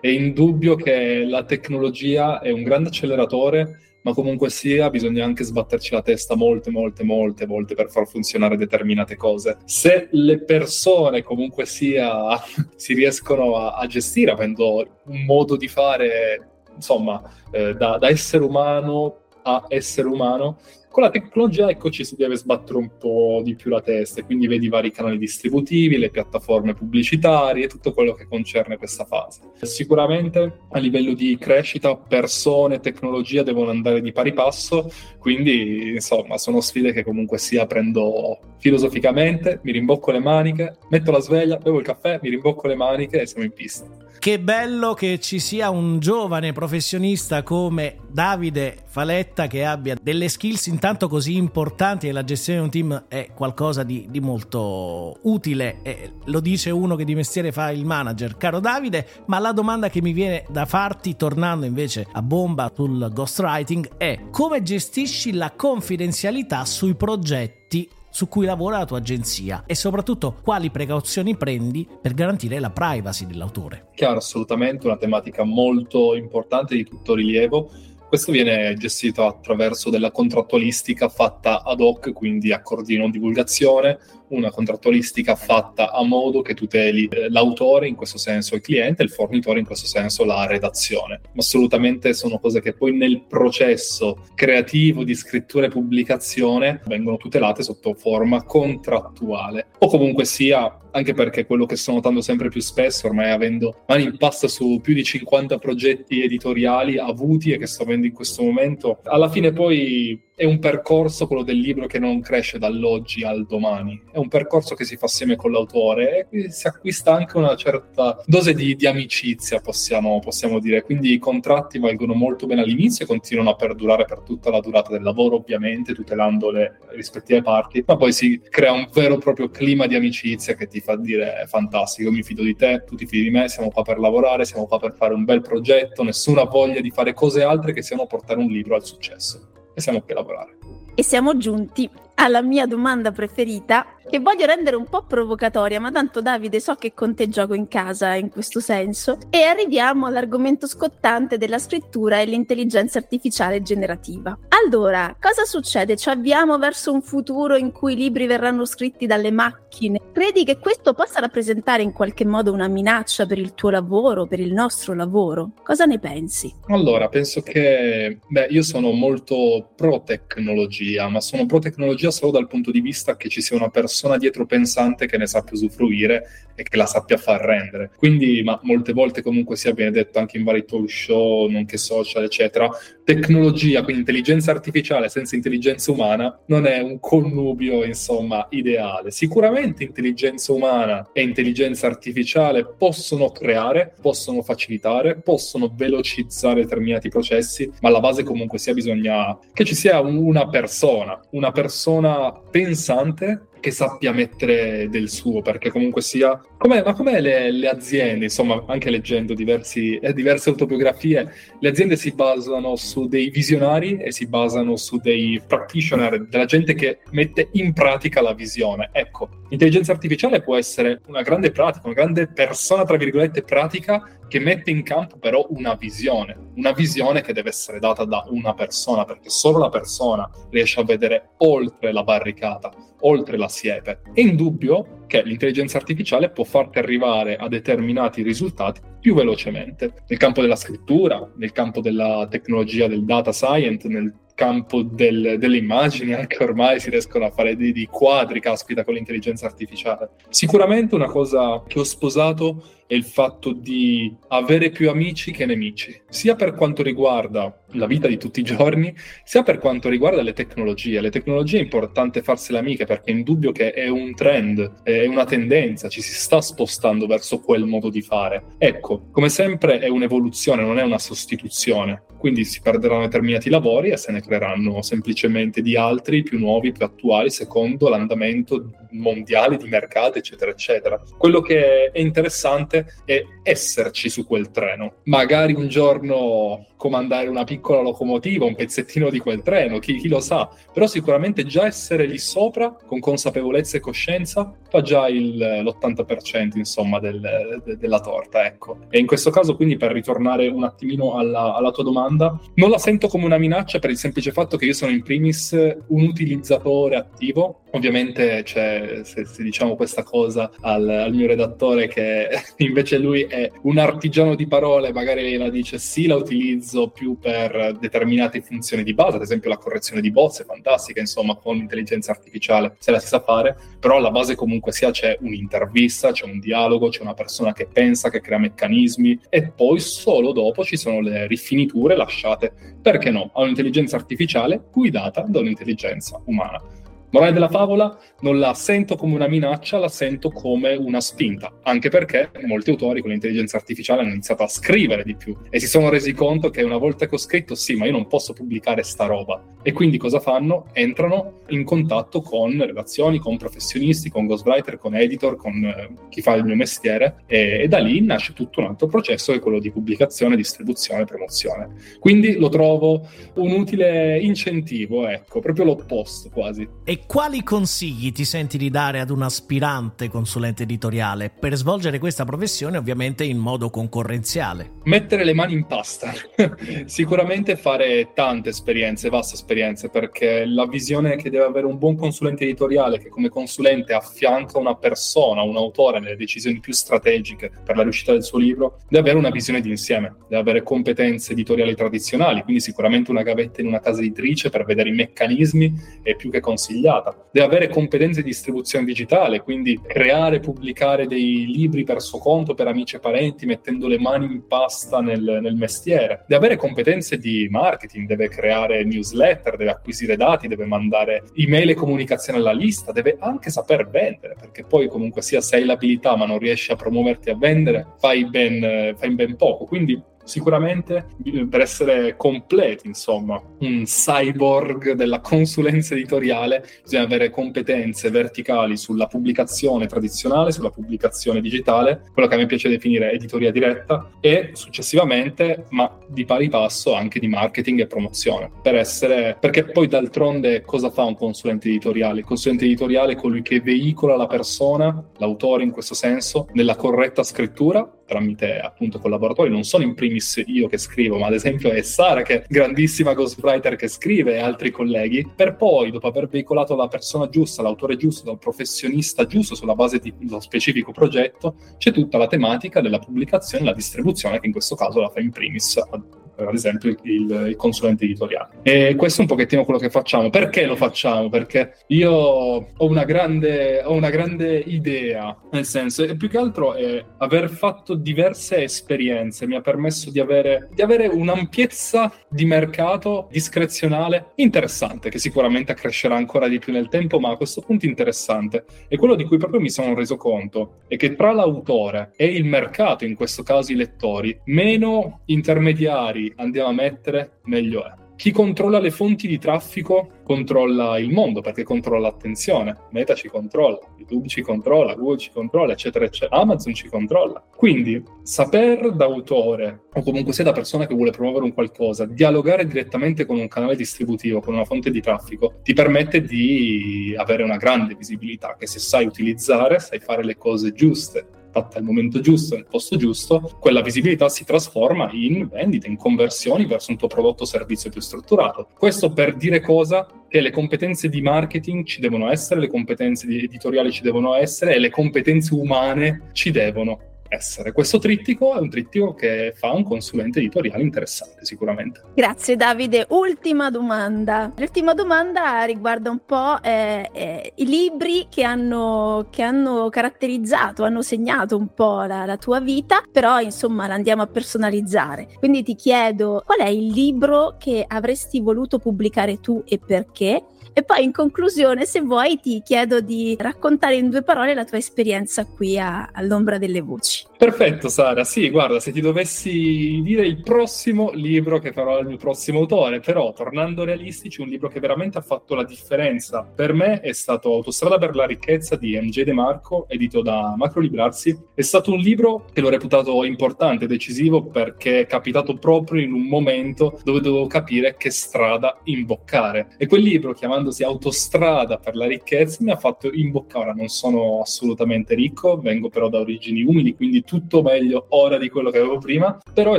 è 0.00 0.08
indubbio 0.08 0.76
che 0.76 1.24
la 1.24 1.44
tecnologia 1.44 2.40
è 2.40 2.50
un 2.50 2.62
grande 2.62 2.88
acceleratore 2.88 3.80
ma 4.06 4.14
comunque 4.14 4.50
sia 4.50 4.88
bisogna 4.88 5.24
anche 5.24 5.42
sbatterci 5.42 5.92
la 5.92 6.00
testa 6.00 6.36
molte, 6.36 6.70
molte, 6.70 7.02
molte 7.02 7.44
volte 7.44 7.74
per 7.74 7.90
far 7.90 8.06
funzionare 8.06 8.56
determinate 8.56 9.16
cose. 9.16 9.56
Se 9.64 10.06
le 10.12 10.44
persone 10.44 11.24
comunque 11.24 11.66
sia 11.66 12.40
si 12.76 12.94
riescono 12.94 13.56
a, 13.56 13.72
a 13.72 13.84
gestire 13.88 14.30
avendo 14.30 15.00
un 15.06 15.24
modo 15.24 15.56
di 15.56 15.66
fare, 15.66 16.60
insomma, 16.72 17.20
eh, 17.50 17.74
da, 17.74 17.98
da 17.98 18.08
essere 18.08 18.44
umano 18.44 19.22
a 19.42 19.64
essere 19.68 20.06
umano, 20.06 20.58
Con 20.96 21.04
la 21.04 21.10
tecnologia, 21.10 21.68
ecco, 21.68 21.90
ci 21.90 22.04
si 22.04 22.16
deve 22.16 22.36
sbattere 22.36 22.78
un 22.78 22.88
po' 22.98 23.42
di 23.44 23.54
più 23.54 23.68
la 23.68 23.82
testa, 23.82 24.20
e 24.20 24.24
quindi 24.24 24.46
vedi 24.46 24.64
i 24.64 24.70
vari 24.70 24.90
canali 24.90 25.18
distributivi, 25.18 25.98
le 25.98 26.08
piattaforme 26.08 26.72
pubblicitarie, 26.72 27.66
tutto 27.66 27.92
quello 27.92 28.14
che 28.14 28.26
concerne 28.26 28.78
questa 28.78 29.04
fase. 29.04 29.42
Sicuramente 29.60 30.60
a 30.70 30.78
livello 30.78 31.12
di 31.12 31.36
crescita, 31.36 31.94
persone, 31.96 32.80
tecnologia 32.80 33.42
devono 33.42 33.68
andare 33.68 34.00
di 34.00 34.10
pari 34.10 34.32
passo, 34.32 34.90
quindi 35.18 35.90
insomma 35.90 36.38
sono 36.38 36.62
sfide 36.62 36.94
che 36.94 37.04
comunque 37.04 37.36
sia 37.36 37.66
prendo 37.66 38.38
filosoficamente, 38.56 39.60
mi 39.64 39.72
rimbocco 39.72 40.10
le 40.12 40.20
maniche, 40.20 40.78
metto 40.88 41.10
la 41.10 41.20
sveglia, 41.20 41.58
bevo 41.58 41.78
il 41.78 41.84
caffè, 41.84 42.20
mi 42.22 42.30
rimbocco 42.30 42.66
le 42.68 42.74
maniche 42.74 43.20
e 43.20 43.26
siamo 43.26 43.44
in 43.44 43.52
pista. 43.52 44.05
Che 44.18 44.40
bello 44.40 44.94
che 44.94 45.20
ci 45.20 45.38
sia 45.38 45.70
un 45.70 46.00
giovane 46.00 46.52
professionista 46.52 47.42
come 47.42 47.98
Davide 48.10 48.78
Faletta 48.86 49.46
che 49.46 49.64
abbia 49.64 49.96
delle 50.00 50.28
skills 50.28 50.66
intanto 50.66 51.08
così 51.08 51.36
importanti 51.36 52.08
e 52.08 52.12
la 52.12 52.24
gestione 52.24 52.58
di 52.58 52.64
un 52.64 52.70
team 52.70 53.04
è 53.08 53.30
qualcosa 53.34 53.82
di, 53.82 54.06
di 54.10 54.20
molto 54.20 55.18
utile 55.22 55.78
e 55.82 56.12
lo 56.24 56.40
dice 56.40 56.70
uno 56.70 56.96
che 56.96 57.04
di 57.04 57.14
mestiere 57.14 57.52
fa 57.52 57.70
il 57.70 57.84
manager. 57.84 58.36
Caro 58.36 58.58
Davide, 58.58 59.06
ma 59.26 59.38
la 59.38 59.52
domanda 59.52 59.88
che 59.90 60.02
mi 60.02 60.12
viene 60.12 60.44
da 60.48 60.66
farti 60.66 61.14
tornando 61.14 61.66
invece 61.66 62.06
a 62.10 62.22
bomba 62.22 62.72
sul 62.74 63.08
ghostwriting 63.12 63.96
è 63.96 64.22
come 64.30 64.62
gestisci 64.62 65.34
la 65.34 65.52
confidenzialità 65.54 66.64
sui 66.64 66.94
progetti 66.94 67.88
su 68.16 68.28
cui 68.28 68.46
lavora 68.46 68.78
la 68.78 68.86
tua 68.86 68.96
agenzia 68.96 69.64
e 69.66 69.74
soprattutto 69.74 70.36
quali 70.42 70.70
precauzioni 70.70 71.36
prendi 71.36 71.86
per 72.00 72.14
garantire 72.14 72.58
la 72.58 72.70
privacy 72.70 73.26
dell'autore. 73.26 73.88
Chiaro, 73.94 74.16
assolutamente 74.16 74.86
una 74.86 74.96
tematica 74.96 75.44
molto 75.44 76.14
importante 76.14 76.74
di 76.76 76.84
tutto 76.84 77.14
rilievo. 77.14 77.68
Questo 78.08 78.32
viene 78.32 78.72
gestito 78.78 79.26
attraverso 79.26 79.90
della 79.90 80.12
contrattualistica 80.12 81.10
fatta 81.10 81.62
ad 81.62 81.82
hoc, 81.82 82.14
quindi 82.14 82.54
accordi 82.54 82.94
di 82.94 82.98
non 82.98 83.10
divulgazione, 83.10 83.98
una 84.28 84.50
contrattualistica 84.50 85.34
fatta 85.34 85.92
a 85.92 86.02
modo 86.04 86.42
che 86.42 86.54
tuteli 86.54 87.06
eh, 87.06 87.30
l'autore, 87.30 87.88
in 87.88 87.94
questo 87.94 88.18
senso 88.18 88.54
il 88.54 88.60
cliente, 88.60 89.02
il 89.02 89.10
fornitore, 89.10 89.58
in 89.58 89.66
questo 89.66 89.86
senso 89.86 90.24
la 90.24 90.46
redazione. 90.46 91.20
Assolutamente 91.36 92.14
sono 92.14 92.38
cose 92.38 92.60
che 92.60 92.74
poi 92.74 92.92
nel 92.92 93.24
processo 93.26 94.24
creativo 94.34 95.04
di 95.04 95.14
scrittura 95.14 95.66
e 95.66 95.70
pubblicazione 95.70 96.80
vengono 96.86 97.16
tutelate 97.16 97.62
sotto 97.62 97.94
forma 97.94 98.42
contrattuale. 98.44 99.68
O 99.78 99.88
comunque 99.88 100.24
sia, 100.24 100.78
anche 100.90 101.14
perché 101.14 101.46
quello 101.46 101.66
che 101.66 101.76
sto 101.76 101.92
notando 101.92 102.20
sempre 102.20 102.48
più 102.48 102.60
spesso, 102.60 103.06
ormai 103.06 103.30
avendo 103.30 103.84
mani 103.86 104.04
in 104.04 104.16
pasta 104.16 104.48
su 104.48 104.80
più 104.82 104.94
di 104.94 105.04
50 105.04 105.58
progetti 105.58 106.22
editoriali 106.22 106.98
avuti 106.98 107.52
e 107.52 107.58
che 107.58 107.66
sto 107.66 107.82
avendo 107.82 108.06
in 108.06 108.12
questo 108.12 108.42
momento, 108.42 109.00
alla 109.04 109.28
fine 109.28 109.52
poi 109.52 110.24
è 110.38 110.44
un 110.44 110.58
percorso, 110.58 111.26
quello 111.26 111.42
del 111.42 111.58
libro, 111.58 111.86
che 111.86 111.98
non 111.98 112.20
cresce 112.20 112.58
dall'oggi 112.58 113.24
al 113.24 113.46
domani. 113.46 114.02
È 114.12 114.18
un 114.18 114.28
percorso 114.28 114.74
che 114.74 114.84
si 114.84 114.98
fa 114.98 115.06
assieme 115.06 115.34
con 115.34 115.50
l'autore 115.50 116.28
e 116.30 116.50
si 116.50 116.66
acquista 116.66 117.14
anche 117.14 117.38
una 117.38 117.56
certa 117.56 118.22
dose 118.26 118.52
di, 118.52 118.76
di 118.76 118.86
amicizia, 118.86 119.60
possiamo, 119.60 120.20
possiamo, 120.20 120.58
dire. 120.58 120.82
Quindi 120.82 121.14
i 121.14 121.18
contratti 121.18 121.78
valgono 121.78 122.12
molto 122.12 122.44
bene 122.46 122.60
all'inizio 122.60 123.06
e 123.06 123.08
continuano 123.08 123.48
a 123.48 123.54
perdurare 123.54 124.04
per 124.04 124.20
tutta 124.20 124.50
la 124.50 124.60
durata 124.60 124.90
del 124.90 125.02
lavoro, 125.02 125.36
ovviamente, 125.36 125.94
tutelando 125.94 126.50
le 126.50 126.80
rispettive 126.88 127.40
parti, 127.40 127.82
ma 127.86 127.96
poi 127.96 128.12
si 128.12 128.38
crea 128.50 128.72
un 128.72 128.90
vero 128.92 129.14
e 129.14 129.18
proprio 129.18 129.48
clima 129.48 129.86
di 129.86 129.94
amicizia 129.94 130.52
che 130.52 130.66
ti 130.66 130.80
fa 130.80 130.96
dire 130.96 131.46
fantastico, 131.46 132.12
mi 132.12 132.22
fido 132.22 132.42
di 132.42 132.54
te, 132.54 132.84
tu 132.86 132.94
ti 132.94 133.06
fidi 133.06 133.22
di 133.22 133.30
me, 133.30 133.48
siamo 133.48 133.70
qua 133.70 133.80
per 133.80 133.98
lavorare, 133.98 134.44
siamo 134.44 134.66
qua 134.66 134.78
per 134.78 134.92
fare 134.92 135.14
un 135.14 135.24
bel 135.24 135.40
progetto, 135.40 136.02
nessuna 136.02 136.44
voglia 136.44 136.82
di 136.82 136.90
fare 136.90 137.14
cose 137.14 137.42
altre 137.42 137.72
che 137.72 137.80
siano 137.80 138.04
portare 138.04 138.38
un 138.38 138.48
libro 138.48 138.74
al 138.74 138.84
successo 138.84 139.54
e 139.76 139.80
siamo 139.82 140.00
qui 140.00 140.12
a 140.12 140.14
lavorare. 140.16 140.56
E 140.94 141.02
siamo 141.02 141.36
giunti 141.36 141.88
alla 142.14 142.40
mia 142.40 142.66
domanda 142.66 143.12
preferita, 143.12 143.86
che 144.08 144.20
voglio 144.20 144.46
rendere 144.46 144.76
un 144.76 144.86
po' 144.86 145.04
provocatoria, 145.04 145.80
ma 145.80 145.90
tanto 145.90 146.22
Davide 146.22 146.60
so 146.60 146.74
che 146.74 146.94
con 146.94 147.14
te 147.14 147.28
gioco 147.28 147.54
in 147.54 147.66
casa 147.68 148.14
in 148.14 148.30
questo 148.30 148.60
senso. 148.60 149.18
E 149.30 149.42
arriviamo 149.42 150.06
all'argomento 150.06 150.66
scottante 150.66 151.38
della 151.38 151.58
scrittura 151.58 152.20
e 152.20 152.26
l'intelligenza 152.26 152.98
artificiale 152.98 153.62
generativa. 153.62 154.38
Allora, 154.64 155.16
cosa 155.20 155.44
succede? 155.44 155.96
Ci 155.96 156.08
avviamo 156.08 156.58
verso 156.58 156.92
un 156.92 157.02
futuro 157.02 157.56
in 157.56 157.72
cui 157.72 157.94
i 157.94 157.96
libri 157.96 158.26
verranno 158.26 158.64
scritti 158.64 159.06
dalle 159.06 159.30
macchine? 159.32 160.00
Credi 160.12 160.44
che 160.44 160.58
questo 160.58 160.94
possa 160.94 161.20
rappresentare 161.20 161.82
in 161.82 161.92
qualche 161.92 162.24
modo 162.24 162.52
una 162.52 162.68
minaccia 162.68 163.26
per 163.26 163.38
il 163.38 163.54
tuo 163.54 163.70
lavoro, 163.70 164.26
per 164.26 164.40
il 164.40 164.52
nostro 164.52 164.94
lavoro? 164.94 165.50
Cosa 165.62 165.84
ne 165.84 165.98
pensi? 165.98 166.54
Allora, 166.68 167.08
penso 167.08 167.42
che, 167.42 168.18
beh, 168.28 168.46
io 168.50 168.62
sono 168.62 168.92
molto 168.92 169.70
pro 169.74 170.02
tecnologia, 170.04 171.08
ma 171.08 171.20
sono 171.20 171.44
pro 171.46 171.58
tecnologia 171.58 172.10
solo 172.10 172.30
dal 172.30 172.46
punto 172.46 172.70
di 172.70 172.80
vista 172.80 173.16
che 173.16 173.28
ci 173.28 173.42
sia 173.42 173.56
una 173.56 173.68
persona 173.68 173.94
dietro 174.18 174.46
pensante 174.46 175.06
che 175.06 175.16
ne 175.16 175.26
sappia 175.26 175.54
usufruire 175.54 176.24
e 176.54 176.62
che 176.62 176.76
la 176.76 176.86
sappia 176.86 177.16
far 177.16 177.40
rendere. 177.40 177.90
Quindi, 177.96 178.42
ma 178.42 178.58
molte 178.62 178.92
volte 178.92 179.22
comunque 179.22 179.56
sia 179.56 179.72
viene 179.72 179.90
detto 179.90 180.18
anche 180.18 180.38
in 180.38 180.44
vari 180.44 180.64
talk 180.64 180.88
show, 180.88 181.48
nonché 181.48 181.76
social, 181.76 182.24
eccetera, 182.24 182.68
tecnologia, 183.04 183.82
quindi 183.82 184.00
intelligenza 184.00 184.50
artificiale 184.50 185.08
senza 185.08 185.36
intelligenza 185.36 185.92
umana 185.92 186.38
non 186.46 186.66
è 186.66 186.80
un 186.80 186.98
connubio, 186.98 187.84
insomma, 187.84 188.46
ideale. 188.50 189.10
Sicuramente 189.10 189.84
intelligenza 189.84 190.52
umana 190.52 191.10
e 191.12 191.22
intelligenza 191.22 191.86
artificiale 191.86 192.64
possono 192.64 193.30
creare, 193.30 193.94
possono 194.00 194.42
facilitare, 194.42 195.20
possono 195.20 195.72
velocizzare 195.74 196.62
determinati 196.62 197.08
processi, 197.08 197.70
ma 197.80 197.88
alla 197.90 198.00
base 198.00 198.22
comunque 198.22 198.58
sia 198.58 198.72
bisogna 198.72 199.38
che 199.52 199.64
ci 199.64 199.74
sia 199.74 200.00
una 200.00 200.48
persona, 200.48 201.20
una 201.30 201.52
persona 201.52 201.64
persona 201.66 202.32
pensante 202.50 203.48
che 203.60 203.70
sappia 203.70 204.12
mettere 204.12 204.88
del 204.88 205.08
suo, 205.08 205.42
perché 205.42 205.70
comunque 205.70 206.02
sia... 206.02 206.40
Com'è, 206.58 206.82
ma 206.82 206.94
com'è 206.94 207.20
le, 207.20 207.50
le, 207.50 207.68
aziende, 207.68 208.24
insomma, 208.24 208.64
anche 208.66 208.90
leggendo 208.90 209.34
diversi, 209.34 209.96
eh, 209.96 210.12
diverse 210.12 210.48
autobiografie, 210.48 211.32
le 211.60 211.68
aziende 211.68 211.96
si 211.96 212.12
basano 212.12 212.76
su 212.76 213.08
dei 213.08 213.28
visionari 213.30 213.98
e 213.98 214.10
si 214.12 214.26
basano 214.26 214.76
su 214.76 214.98
dei 214.98 215.40
practitioner, 215.46 216.26
della 216.26 216.46
gente 216.46 216.74
che 216.74 217.00
mette 217.10 217.48
in 217.52 217.72
pratica 217.72 218.22
la 218.22 218.32
visione. 218.32 218.88
Ecco, 218.92 219.28
l'intelligenza 219.48 219.92
artificiale 219.92 220.42
può 220.42 220.56
essere 220.56 221.00
una 221.06 221.22
grande 221.22 221.50
pratica, 221.50 221.86
una 221.86 221.94
grande 221.94 222.26
persona, 222.26 222.84
tra 222.84 222.96
virgolette, 222.96 223.42
pratica 223.42 224.16
che 224.28 224.38
mette 224.38 224.70
in 224.70 224.82
campo 224.82 225.18
però 225.18 225.46
una 225.50 225.74
visione, 225.74 226.50
una 226.56 226.72
visione 226.72 227.20
che 227.20 227.32
deve 227.32 227.50
essere 227.50 227.78
data 227.78 228.04
da 228.04 228.24
una 228.28 228.54
persona, 228.54 229.04
perché 229.04 229.30
solo 229.30 229.58
la 229.58 229.68
persona 229.68 230.28
riesce 230.50 230.80
a 230.80 230.84
vedere 230.84 231.30
oltre 231.38 231.92
la 231.92 232.02
barricata, 232.02 232.72
oltre 233.00 233.36
la 233.36 233.45
siepe. 233.48 234.00
È 234.12 234.20
indubbio 234.20 235.04
che 235.06 235.22
l'intelligenza 235.22 235.78
artificiale 235.78 236.30
può 236.30 236.44
farti 236.44 236.78
arrivare 236.78 237.36
a 237.36 237.48
determinati 237.48 238.22
risultati 238.22 238.80
più 239.00 239.14
velocemente. 239.14 239.92
Nel 240.08 240.18
campo 240.18 240.40
della 240.40 240.56
scrittura, 240.56 241.30
nel 241.36 241.52
campo 241.52 241.80
della 241.80 242.26
tecnologia 242.28 242.86
del 242.88 243.04
data 243.04 243.32
science, 243.32 243.86
nel 243.88 244.12
campo 244.34 244.82
del, 244.82 245.36
delle 245.38 245.56
immagini, 245.56 246.12
anche 246.12 246.42
ormai 246.42 246.78
si 246.78 246.90
riescono 246.90 247.24
a 247.24 247.30
fare 247.30 247.56
dei, 247.56 247.72
dei 247.72 247.86
quadri, 247.90 248.38
caspita, 248.38 248.84
con 248.84 248.94
l'intelligenza 248.94 249.46
artificiale. 249.46 250.10
Sicuramente 250.28 250.94
una 250.94 251.06
cosa 251.06 251.62
che 251.66 251.78
ho 251.80 251.84
sposato 251.84 252.62
è 252.86 252.94
il 252.94 253.04
fatto 253.04 253.52
di 253.52 254.14
avere 254.28 254.70
più 254.70 254.88
amici 254.88 255.32
che 255.32 255.46
nemici, 255.46 256.02
sia 256.08 256.34
per 256.36 256.54
quanto 256.54 256.82
riguarda 256.82 257.64
la 257.72 257.86
vita 257.86 258.06
di 258.06 258.16
tutti 258.16 258.40
i 258.40 258.44
giorni, 258.44 258.94
sia 259.24 259.42
per 259.42 259.58
quanto 259.58 259.88
riguarda 259.88 260.22
le 260.22 260.32
tecnologie. 260.32 261.00
Le 261.00 261.10
tecnologie 261.10 261.58
è 261.58 261.62
importante 261.62 262.22
farsele 262.22 262.58
amiche 262.58 262.86
perché 262.86 263.10
è 263.10 263.14
indubbio 263.14 263.52
che 263.52 263.72
è 263.72 263.88
un 263.88 264.14
trend, 264.14 264.82
è 264.82 265.06
una 265.06 265.24
tendenza, 265.24 265.88
ci 265.88 266.00
si 266.00 266.14
sta 266.14 266.40
spostando 266.40 267.06
verso 267.06 267.40
quel 267.40 267.64
modo 267.64 267.90
di 267.90 268.02
fare. 268.02 268.44
Ecco, 268.58 269.08
come 269.10 269.28
sempre 269.28 269.78
è 269.78 269.88
un'evoluzione, 269.88 270.62
non 270.62 270.78
è 270.78 270.82
una 270.82 270.98
sostituzione. 270.98 272.04
Quindi 272.18 272.44
si 272.44 272.60
perderanno 272.62 273.02
determinati 273.02 273.50
lavori 273.50 273.90
e 273.90 273.96
se 273.96 274.10
ne 274.10 274.20
creeranno 274.20 274.80
semplicemente 274.82 275.60
di 275.60 275.76
altri 275.76 276.22
più 276.22 276.38
nuovi, 276.38 276.72
più 276.72 276.84
attuali, 276.84 277.30
secondo 277.30 277.88
l'andamento 277.88 278.70
mondiale 278.98 279.56
di 279.56 279.68
mercato, 279.68 280.18
eccetera, 280.18 280.50
eccetera. 280.50 281.00
Quello 281.16 281.40
che 281.40 281.90
è 281.90 281.98
interessante 281.98 282.86
è 283.04 283.22
esserci 283.42 284.08
su 284.08 284.26
quel 284.26 284.50
treno. 284.50 284.96
Magari 285.04 285.54
un 285.54 285.68
giorno 285.68 286.66
comandare 286.76 287.28
una 287.28 287.44
piccola 287.44 287.80
locomotiva, 287.80 288.44
un 288.44 288.54
pezzettino 288.54 289.10
di 289.10 289.18
quel 289.18 289.42
treno, 289.42 289.78
chi, 289.78 289.96
chi, 289.96 290.08
lo 290.08 290.20
sa, 290.20 290.48
però 290.72 290.86
sicuramente 290.86 291.44
già 291.44 291.66
essere 291.66 292.06
lì 292.06 292.18
sopra 292.18 292.76
con 292.86 293.00
consapevolezza 293.00 293.76
e 293.76 293.80
coscienza 293.80 294.54
fa 294.68 294.82
già 294.82 295.08
il, 295.08 295.36
l'80% 295.36 296.56
insomma 296.56 296.98
del, 297.00 297.60
de, 297.64 297.76
della 297.76 298.00
torta, 298.00 298.44
ecco. 298.44 298.78
E 298.90 298.98
in 298.98 299.06
questo 299.06 299.30
caso 299.30 299.56
quindi 299.56 299.76
per 299.76 299.92
ritornare 299.92 300.46
un 300.48 300.64
attimino 300.64 301.14
alla, 301.14 301.54
alla, 301.54 301.70
tua 301.70 301.82
domanda, 301.82 302.38
non 302.54 302.70
la 302.70 302.78
sento 302.78 303.08
come 303.08 303.24
una 303.24 303.38
minaccia 303.38 303.78
per 303.78 303.90
il 303.90 303.96
semplice 303.96 304.32
fatto 304.32 304.56
che 304.56 304.66
io 304.66 304.74
sono 304.74 304.92
in 304.92 305.02
primis 305.02 305.52
un 305.88 306.04
utilizzatore 306.04 306.96
attivo, 306.96 307.62
ovviamente 307.72 308.42
c'è, 308.44 308.85
se, 309.04 309.24
se 309.24 309.42
diciamo 309.42 309.76
questa 309.76 310.02
cosa 310.02 310.50
al, 310.60 310.88
al 310.88 311.12
mio 311.12 311.26
redattore 311.26 311.88
che 311.88 312.28
invece 312.58 312.98
lui 312.98 313.22
è 313.22 313.50
un 313.62 313.78
artigiano 313.78 314.34
di 314.34 314.46
parole, 314.46 314.92
magari 314.92 315.36
la 315.36 315.50
dice 315.50 315.78
sì 315.78 316.06
la 316.06 316.16
utilizzo, 316.16 316.88
più 316.88 317.18
per 317.18 317.76
determinate 317.78 318.40
funzioni 318.40 318.82
di 318.82 318.94
base, 318.94 319.16
ad 319.16 319.22
esempio 319.22 319.50
la 319.50 319.56
correzione 319.56 320.00
di 320.00 320.10
bozze, 320.10 320.44
fantastica, 320.44 321.00
insomma, 321.00 321.36
con 321.36 321.56
l'intelligenza 321.56 322.10
artificiale 322.12 322.76
se 322.78 322.90
la 322.90 322.98
si 322.98 323.06
sa 323.06 323.20
fare, 323.20 323.56
però 323.78 323.96
alla 323.96 324.10
base 324.10 324.34
comunque 324.34 324.72
sia 324.72 324.90
c'è 324.90 325.16
un'intervista, 325.20 326.12
c'è 326.12 326.24
un 326.24 326.38
dialogo, 326.38 326.88
c'è 326.88 327.02
una 327.02 327.14
persona 327.14 327.52
che 327.52 327.66
pensa, 327.72 328.10
che 328.10 328.20
crea 328.20 328.38
meccanismi 328.38 329.20
e 329.28 329.50
poi 329.50 329.80
solo 329.80 330.32
dopo 330.32 330.64
ci 330.64 330.76
sono 330.76 331.00
le 331.00 331.26
rifiniture 331.26 331.96
lasciate, 331.96 332.52
perché 332.80 333.10
no, 333.10 333.30
a 333.34 333.42
un'intelligenza 333.42 333.96
artificiale 333.96 334.62
guidata 334.70 335.24
da 335.26 335.40
un'intelligenza 335.40 336.20
umana. 336.26 336.62
Morale 337.10 337.32
della 337.32 337.48
favola, 337.48 337.98
non 338.20 338.38
la 338.38 338.52
sento 338.54 338.96
come 338.96 339.14
una 339.14 339.28
minaccia, 339.28 339.78
la 339.78 339.88
sento 339.88 340.30
come 340.30 340.74
una 340.74 341.00
spinta, 341.00 341.60
anche 341.62 341.88
perché 341.88 342.30
molti 342.46 342.70
autori 342.70 343.00
con 343.00 343.10
l'intelligenza 343.10 343.56
artificiale 343.56 344.00
hanno 344.00 344.10
iniziato 344.10 344.42
a 344.42 344.48
scrivere 344.48 345.04
di 345.04 345.14
più 345.14 345.36
e 345.48 345.60
si 345.60 345.68
sono 345.68 345.88
resi 345.88 346.12
conto 346.12 346.50
che 346.50 346.62
una 346.62 346.78
volta 346.78 347.06
che 347.06 347.14
ho 347.14 347.18
scritto, 347.18 347.54
sì, 347.54 347.74
ma 347.76 347.86
io 347.86 347.92
non 347.92 348.08
posso 348.08 348.32
pubblicare 348.32 348.82
sta 348.82 349.06
roba. 349.06 349.40
E 349.62 349.72
quindi 349.72 349.98
cosa 349.98 350.20
fanno? 350.20 350.66
Entrano 350.72 351.40
in 351.48 351.64
contatto 351.64 352.20
con 352.22 352.56
relazioni, 352.58 353.18
con 353.18 353.36
professionisti, 353.36 354.10
con 354.10 354.26
ghostwriter, 354.26 354.78
con 354.78 354.94
editor, 354.94 355.36
con 355.36 355.64
eh, 355.64 355.88
chi 356.08 356.22
fa 356.22 356.34
il 356.34 356.44
mio 356.44 356.54
mestiere 356.54 357.22
e, 357.26 357.62
e 357.62 357.68
da 357.68 357.78
lì 357.78 358.00
nasce 358.00 358.32
tutto 358.32 358.60
un 358.60 358.66
altro 358.66 358.86
processo 358.86 359.32
che 359.32 359.38
è 359.38 359.40
quello 359.40 359.58
di 359.58 359.70
pubblicazione, 359.70 360.36
distribuzione, 360.36 361.04
promozione. 361.04 361.70
Quindi 361.98 362.36
lo 362.36 362.48
trovo 362.48 363.08
un 363.34 363.50
utile 363.52 364.18
incentivo, 364.20 365.06
ecco, 365.08 365.40
proprio 365.40 365.64
l'opposto 365.64 366.30
quasi. 366.30 366.68
E 366.84 366.95
quali 367.04 367.42
consigli 367.42 368.12
ti 368.12 368.24
senti 368.24 368.56
di 368.56 368.70
dare 368.70 369.00
ad 369.00 369.10
un 369.10 369.22
aspirante 369.22 370.08
consulente 370.08 370.62
editoriale 370.62 371.30
per 371.30 371.54
svolgere 371.56 371.98
questa 371.98 372.24
professione 372.24 372.76
ovviamente 372.76 373.24
in 373.24 373.38
modo 373.38 373.70
concorrenziale? 373.70 374.70
Mettere 374.84 375.24
le 375.24 375.34
mani 375.34 375.54
in 375.54 375.66
pasta, 375.66 376.12
sicuramente 376.86 377.56
fare 377.56 378.12
tante 378.14 378.50
esperienze, 378.50 379.08
vaste 379.08 379.34
esperienze, 379.34 379.88
perché 379.88 380.44
la 380.46 380.66
visione 380.66 381.16
che 381.16 381.28
deve 381.28 381.44
avere 381.44 381.66
un 381.66 381.76
buon 381.76 381.96
consulente 381.96 382.44
editoriale 382.44 382.98
che 382.98 383.08
come 383.08 383.28
consulente 383.28 383.92
affianca 383.92 384.58
una 384.58 384.76
persona, 384.76 385.42
un 385.42 385.56
autore 385.56 385.98
nelle 385.98 386.16
decisioni 386.16 386.60
più 386.60 386.72
strategiche 386.72 387.50
per 387.64 387.76
la 387.76 387.82
riuscita 387.82 388.12
del 388.12 388.22
suo 388.22 388.38
libro, 388.38 388.78
deve 388.88 389.00
avere 389.00 389.18
una 389.18 389.30
visione 389.30 389.60
d'insieme, 389.60 390.14
deve 390.28 390.40
avere 390.40 390.62
competenze 390.62 391.32
editoriali 391.32 391.74
tradizionali, 391.74 392.42
quindi 392.42 392.60
sicuramente 392.60 393.10
una 393.10 393.22
gavetta 393.22 393.60
in 393.60 393.66
una 393.66 393.80
casa 393.80 394.00
editrice 394.00 394.50
per 394.50 394.64
vedere 394.64 394.88
i 394.88 394.92
meccanismi 394.92 395.72
è 396.02 396.14
più 396.14 396.30
che 396.30 396.40
consigliata, 396.86 397.16
deve 397.32 397.46
avere 397.46 397.68
competenze 397.68 398.22
di 398.22 398.28
distribuzione 398.28 398.84
digitale, 398.84 399.42
quindi 399.42 399.80
creare 399.84 400.36
e 400.36 400.40
pubblicare 400.40 401.06
dei 401.06 401.46
libri 401.46 401.84
per 401.84 402.00
suo 402.00 402.18
conto, 402.18 402.54
per 402.54 402.68
amici 402.68 402.96
e 402.96 403.00
parenti, 403.00 403.46
mettendo 403.46 403.88
le 403.88 403.98
mani 403.98 404.26
in 404.26 404.46
pasta 404.46 405.00
nel, 405.00 405.38
nel 405.42 405.54
mestiere, 405.54 406.24
deve 406.26 406.36
avere 406.36 406.56
competenze 406.56 407.18
di 407.18 407.48
marketing, 407.50 408.06
deve 408.06 408.28
creare 408.28 408.84
newsletter, 408.84 409.56
deve 409.56 409.70
acquisire 409.70 410.16
dati, 410.16 410.48
deve 410.48 410.66
mandare 410.66 411.24
email 411.34 411.70
e 411.70 411.74
comunicazione 411.74 412.38
alla 412.38 412.52
lista, 412.52 412.92
deve 412.92 413.16
anche 413.18 413.50
saper 413.50 413.88
vendere, 413.88 414.36
perché 414.38 414.64
poi 414.64 414.88
comunque 414.88 415.22
sia 415.22 415.40
se 415.40 415.56
hai 415.56 415.64
l'abilità 415.64 416.16
ma 416.16 416.26
non 416.26 416.38
riesci 416.38 416.72
a 416.72 416.76
promuoverti 416.76 417.30
a 417.30 417.36
vendere, 417.36 417.94
fai 417.98 418.24
ben, 418.28 418.94
fai 418.96 419.10
ben 419.10 419.36
poco. 419.36 419.64
Quindi 419.64 420.00
sicuramente 420.26 421.06
per 421.48 421.60
essere 421.60 422.16
completi, 422.16 422.86
insomma, 422.86 423.40
un 423.60 423.84
cyborg 423.84 424.92
della 424.92 425.20
consulenza 425.20 425.94
editoriale, 425.94 426.64
bisogna 426.82 427.04
avere 427.04 427.30
competenze 427.30 428.10
verticali 428.10 428.76
sulla 428.76 429.06
pubblicazione 429.06 429.86
tradizionale, 429.86 430.52
sulla 430.52 430.70
pubblicazione 430.70 431.40
digitale, 431.40 432.02
quello 432.12 432.28
che 432.28 432.34
a 432.34 432.38
me 432.38 432.46
piace 432.46 432.68
definire 432.68 433.12
editoria 433.12 433.50
diretta 433.50 434.10
e 434.20 434.50
successivamente, 434.52 435.66
ma 435.70 435.98
di 436.08 436.24
pari 436.24 436.48
passo, 436.48 436.94
anche 436.94 437.20
di 437.20 437.28
marketing 437.28 437.80
e 437.80 437.86
promozione, 437.86 438.50
per 438.62 438.74
essere 438.74 439.36
perché 439.40 439.64
poi 439.64 439.86
d'altronde 439.86 440.62
cosa 440.62 440.90
fa 440.90 441.04
un 441.04 441.14
consulente 441.14 441.68
editoriale? 441.68 442.20
Il 442.20 442.26
consulente 442.26 442.64
editoriale 442.64 443.12
è 443.12 443.16
colui 443.16 443.42
che 443.42 443.60
veicola 443.60 444.16
la 444.16 444.26
persona, 444.26 445.04
l'autore 445.18 445.62
in 445.62 445.70
questo 445.70 445.94
senso, 445.94 446.48
nella 446.52 446.74
corretta 446.74 447.22
scrittura 447.22 447.88
tramite 448.06 448.58
appunto 448.58 448.98
collaboratori, 448.98 449.50
non 449.50 449.64
sono 449.64 449.84
in 449.84 449.94
primis 449.94 450.42
io 450.46 450.68
che 450.68 450.78
scrivo, 450.78 451.18
ma 451.18 451.26
ad 451.26 451.34
esempio 451.34 451.70
è 451.70 451.82
Sara 451.82 452.22
che 452.22 452.42
è 452.42 452.44
grandissima 452.48 453.12
ghostwriter 453.12 453.76
che 453.76 453.88
scrive 453.88 454.34
e 454.34 454.38
altri 454.38 454.70
colleghi, 454.70 455.28
per 455.34 455.56
poi 455.56 455.90
dopo 455.90 456.06
aver 456.06 456.28
veicolato 456.28 456.74
la 456.74 456.88
persona 456.88 457.28
giusta, 457.28 457.62
l'autore 457.62 457.96
giusto, 457.96 458.30
il 458.30 458.38
professionista 458.38 459.26
giusto 459.26 459.54
sulla 459.54 459.74
base 459.74 459.98
di 459.98 460.12
uno 460.20 460.40
specifico 460.40 460.92
progetto, 460.92 461.56
c'è 461.76 461.92
tutta 461.92 462.16
la 462.18 462.26
tematica 462.26 462.80
della 462.80 462.98
pubblicazione 462.98 463.64
e 463.64 463.66
la 463.66 463.74
distribuzione 463.74 464.40
che 464.40 464.46
in 464.46 464.52
questo 464.52 464.74
caso 464.76 465.00
la 465.00 465.08
fa 465.08 465.20
in 465.20 465.30
primis 465.30 465.76
ad 465.76 466.24
esempio 466.52 466.90
il, 466.90 466.98
il, 467.02 467.56
consulente 467.56 468.04
editoriale. 468.04 468.58
E 468.62 468.94
questo 468.96 469.20
è 469.20 469.22
un 469.22 469.28
pochettino 469.28 469.64
quello 469.64 469.78
che 469.78 469.90
facciamo. 469.90 470.30
Perché 470.30 470.66
lo 470.66 470.76
facciamo? 470.76 471.28
Perché 471.28 471.74
io 471.88 472.10
ho 472.12 472.66
una 472.78 473.04
grande, 473.04 473.82
ho 473.82 473.92
una 473.92 474.10
grande 474.10 474.58
idea, 474.58 475.36
nel 475.52 475.64
senso, 475.64 476.04
e 476.04 476.16
più 476.16 476.28
che 476.28 476.38
altro 476.38 476.74
è 476.74 477.04
aver 477.18 477.48
fatto 477.48 477.94
diverse 477.94 478.62
esperienze 478.62 479.46
mi 479.46 479.56
ha 479.56 479.60
permesso 479.60 480.10
di 480.10 480.20
avere, 480.20 480.68
di 480.72 480.82
avere 480.82 481.06
un'ampiezza 481.06 482.12
di 482.28 482.44
mercato 482.44 483.28
discrezionale 483.30 484.32
interessante, 484.36 485.10
che 485.10 485.18
sicuramente 485.18 485.74
crescerà 485.74 486.16
ancora 486.16 486.48
di 486.48 486.58
più 486.58 486.72
nel 486.72 486.88
tempo, 486.88 487.18
ma 487.18 487.30
a 487.30 487.36
questo 487.36 487.60
punto 487.60 487.86
interessante. 487.86 488.64
E 488.88 488.96
quello 488.96 489.14
di 489.14 489.24
cui 489.24 489.38
proprio 489.38 489.60
mi 489.60 489.70
sono 489.70 489.94
reso 489.94 490.16
conto 490.16 490.82
è 490.88 490.96
che 490.96 491.14
tra 491.14 491.32
l'autore 491.32 492.12
e 492.16 492.26
il 492.26 492.44
mercato, 492.44 493.04
in 493.04 493.14
questo 493.14 493.42
caso 493.42 493.72
i 493.72 493.76
lettori, 493.76 494.38
meno 494.44 495.20
intermediari 495.26 496.25
andiamo 496.36 496.68
a 496.68 496.72
mettere, 496.72 497.38
meglio 497.44 497.84
è. 497.84 498.04
Chi 498.16 498.32
controlla 498.32 498.78
le 498.78 498.90
fonti 498.90 499.28
di 499.28 499.38
traffico 499.38 500.08
controlla 500.24 500.98
il 500.98 501.12
mondo 501.12 501.42
perché 501.42 501.64
controlla 501.64 502.08
l'attenzione. 502.08 502.74
Meta 502.92 503.14
ci 503.14 503.28
controlla, 503.28 503.78
YouTube 503.98 504.26
ci 504.26 504.40
controlla, 504.40 504.94
Google 504.94 505.18
ci 505.18 505.30
controlla, 505.30 505.74
eccetera, 505.74 506.06
eccetera. 506.06 506.40
Amazon 506.40 506.72
ci 506.72 506.88
controlla. 506.88 507.44
Quindi 507.54 508.02
saper 508.22 508.92
da 508.92 509.04
autore 509.04 509.82
o 509.92 510.02
comunque 510.02 510.32
sia 510.32 510.44
da 510.44 510.52
persona 510.52 510.86
che 510.86 510.94
vuole 510.94 511.10
promuovere 511.10 511.44
un 511.44 511.52
qualcosa, 511.52 512.06
dialogare 512.06 512.66
direttamente 512.66 513.26
con 513.26 513.38
un 513.38 513.48
canale 513.48 513.76
distributivo, 513.76 514.40
con 514.40 514.54
una 514.54 514.64
fonte 514.64 514.90
di 514.90 515.02
traffico, 515.02 515.60
ti 515.62 515.74
permette 515.74 516.22
di 516.22 517.14
avere 517.18 517.42
una 517.42 517.58
grande 517.58 517.94
visibilità 517.94 518.56
che 518.58 518.66
se 518.66 518.78
sai 518.78 519.04
utilizzare, 519.04 519.78
sai 519.78 520.00
fare 520.00 520.24
le 520.24 520.38
cose 520.38 520.72
giuste 520.72 521.44
fatta 521.56 521.78
al 521.78 521.84
momento 521.84 522.20
giusto, 522.20 522.54
nel 522.54 522.66
posto 522.68 522.96
giusto, 522.96 523.56
quella 523.58 523.80
visibilità 523.80 524.28
si 524.28 524.44
trasforma 524.44 525.08
in 525.12 525.48
vendite, 525.48 525.88
in 525.88 525.96
conversioni 525.96 526.66
verso 526.66 526.90
un 526.90 526.98
tuo 526.98 527.08
prodotto 527.08 527.44
o 527.44 527.46
servizio 527.46 527.88
più 527.88 528.02
strutturato. 528.02 528.68
Questo 528.76 529.10
per 529.12 529.34
dire 529.36 529.60
cosa? 529.60 530.06
Che 530.28 530.40
le 530.40 530.50
competenze 530.50 531.08
di 531.08 531.22
marketing 531.22 531.86
ci 531.86 532.00
devono 532.00 532.30
essere, 532.30 532.60
le 532.60 532.68
competenze 532.68 533.26
editoriali 533.26 533.90
ci 533.90 534.02
devono 534.02 534.34
essere 534.34 534.74
e 534.74 534.78
le 534.78 534.90
competenze 534.90 535.54
umane 535.54 536.28
ci 536.32 536.50
devono 536.50 537.15
essere. 537.28 537.72
Questo 537.72 537.98
trittico 537.98 538.54
è 538.54 538.60
un 538.60 538.70
trittico 538.70 539.14
che 539.14 539.52
fa 539.54 539.72
un 539.72 539.84
consulente 539.84 540.38
editoriale 540.38 540.82
interessante, 540.82 541.44
sicuramente. 541.44 542.02
Grazie 542.14 542.56
Davide. 542.56 543.06
Ultima 543.10 543.70
domanda. 543.70 544.52
L'ultima 544.56 544.94
domanda 544.94 545.64
riguarda 545.64 546.10
un 546.10 546.20
po' 546.24 546.62
eh, 546.62 547.08
eh, 547.12 547.52
i 547.56 547.66
libri 547.66 548.26
che 548.28 548.42
hanno, 548.42 549.26
che 549.30 549.42
hanno, 549.42 549.88
caratterizzato, 549.88 550.84
hanno 550.84 551.02
segnato 551.02 551.56
un 551.56 551.72
po' 551.74 552.02
la, 552.02 552.24
la 552.24 552.36
tua 552.36 552.60
vita, 552.60 553.02
però 553.10 553.40
insomma 553.40 553.86
l'andiamo 553.86 554.22
a 554.22 554.26
personalizzare. 554.26 555.28
Quindi 555.38 555.62
ti 555.62 555.74
chiedo 555.74 556.42
qual 556.44 556.60
è 556.60 556.68
il 556.68 556.86
libro 556.88 557.56
che 557.58 557.84
avresti 557.86 558.40
voluto 558.40 558.78
pubblicare 558.78 559.40
tu 559.40 559.62
e 559.66 559.78
perché? 559.78 560.44
E 560.78 560.82
poi 560.82 561.04
in 561.04 561.10
conclusione, 561.10 561.86
se 561.86 562.02
vuoi, 562.02 562.38
ti 562.38 562.60
chiedo 562.62 563.00
di 563.00 563.34
raccontare 563.38 563.94
in 563.94 564.10
due 564.10 564.20
parole 564.20 564.52
la 564.52 564.66
tua 564.66 564.76
esperienza 564.76 565.46
qui 565.46 565.78
a, 565.78 566.10
all'ombra 566.12 566.58
delle 566.58 566.82
voci. 566.82 567.24
Perfetto, 567.38 567.88
Sara. 567.88 568.24
Sì, 568.24 568.50
guarda, 568.50 568.78
se 568.78 568.92
ti 568.92 569.00
dovessi 569.00 570.02
dire 570.02 570.26
il 570.26 570.42
prossimo 570.42 571.12
libro 571.12 571.60
che 571.60 571.72
farò 571.72 571.96
al 571.96 572.06
mio 572.06 572.18
prossimo 572.18 572.58
autore, 572.58 573.00
però 573.00 573.32
tornando 573.32 573.84
realistici, 573.84 574.42
un 574.42 574.48
libro 574.48 574.68
che 574.68 574.78
veramente 574.78 575.16
ha 575.16 575.22
fatto 575.22 575.54
la 575.54 575.64
differenza 575.64 576.42
per 576.42 576.74
me 576.74 577.00
è 577.00 577.14
stato 577.14 577.54
Autostrada 577.54 577.96
per 577.96 578.14
la 578.14 578.26
ricchezza 578.26 578.76
di 578.76 578.98
MJ 579.00 579.22
De 579.22 579.32
Marco, 579.32 579.86
edito 579.88 580.20
da 580.20 580.54
Macro 580.58 580.82
Librarsi. 580.82 581.38
È 581.54 581.62
stato 581.62 581.90
un 581.90 582.00
libro 582.00 582.44
che 582.52 582.60
l'ho 582.60 582.68
reputato 582.68 583.24
importante, 583.24 583.86
decisivo, 583.86 584.44
perché 584.44 585.00
è 585.00 585.06
capitato 585.06 585.56
proprio 585.56 586.02
in 586.02 586.12
un 586.12 586.26
momento 586.26 587.00
dove 587.02 587.20
dovevo 587.20 587.46
capire 587.46 587.96
che 587.96 588.10
strada 588.10 588.78
imboccare. 588.84 589.74
E 589.78 589.86
quel 589.86 590.02
libro, 590.02 590.34
chiamando 590.34 590.65
chiamandosi 590.66 590.82
Autostrada 590.82 591.78
per 591.78 591.94
la 591.94 592.06
ricchezza, 592.06 592.58
mi 592.60 592.70
ha 592.70 592.76
fatto 592.76 593.10
imboccare. 593.12 593.64
Ora 593.66 593.72
non 593.72 593.88
sono 593.88 594.40
assolutamente 594.40 595.14
ricco, 595.14 595.58
vengo 595.58 595.88
però 595.88 596.08
da 596.08 596.18
origini 596.18 596.62
umili, 596.62 596.94
quindi 596.94 597.22
tutto 597.22 597.62
meglio 597.62 598.06
ora 598.10 598.38
di 598.38 598.48
quello 598.48 598.70
che 598.70 598.78
avevo 598.78 598.98
prima, 598.98 599.40
però 599.52 599.74
è 599.74 599.78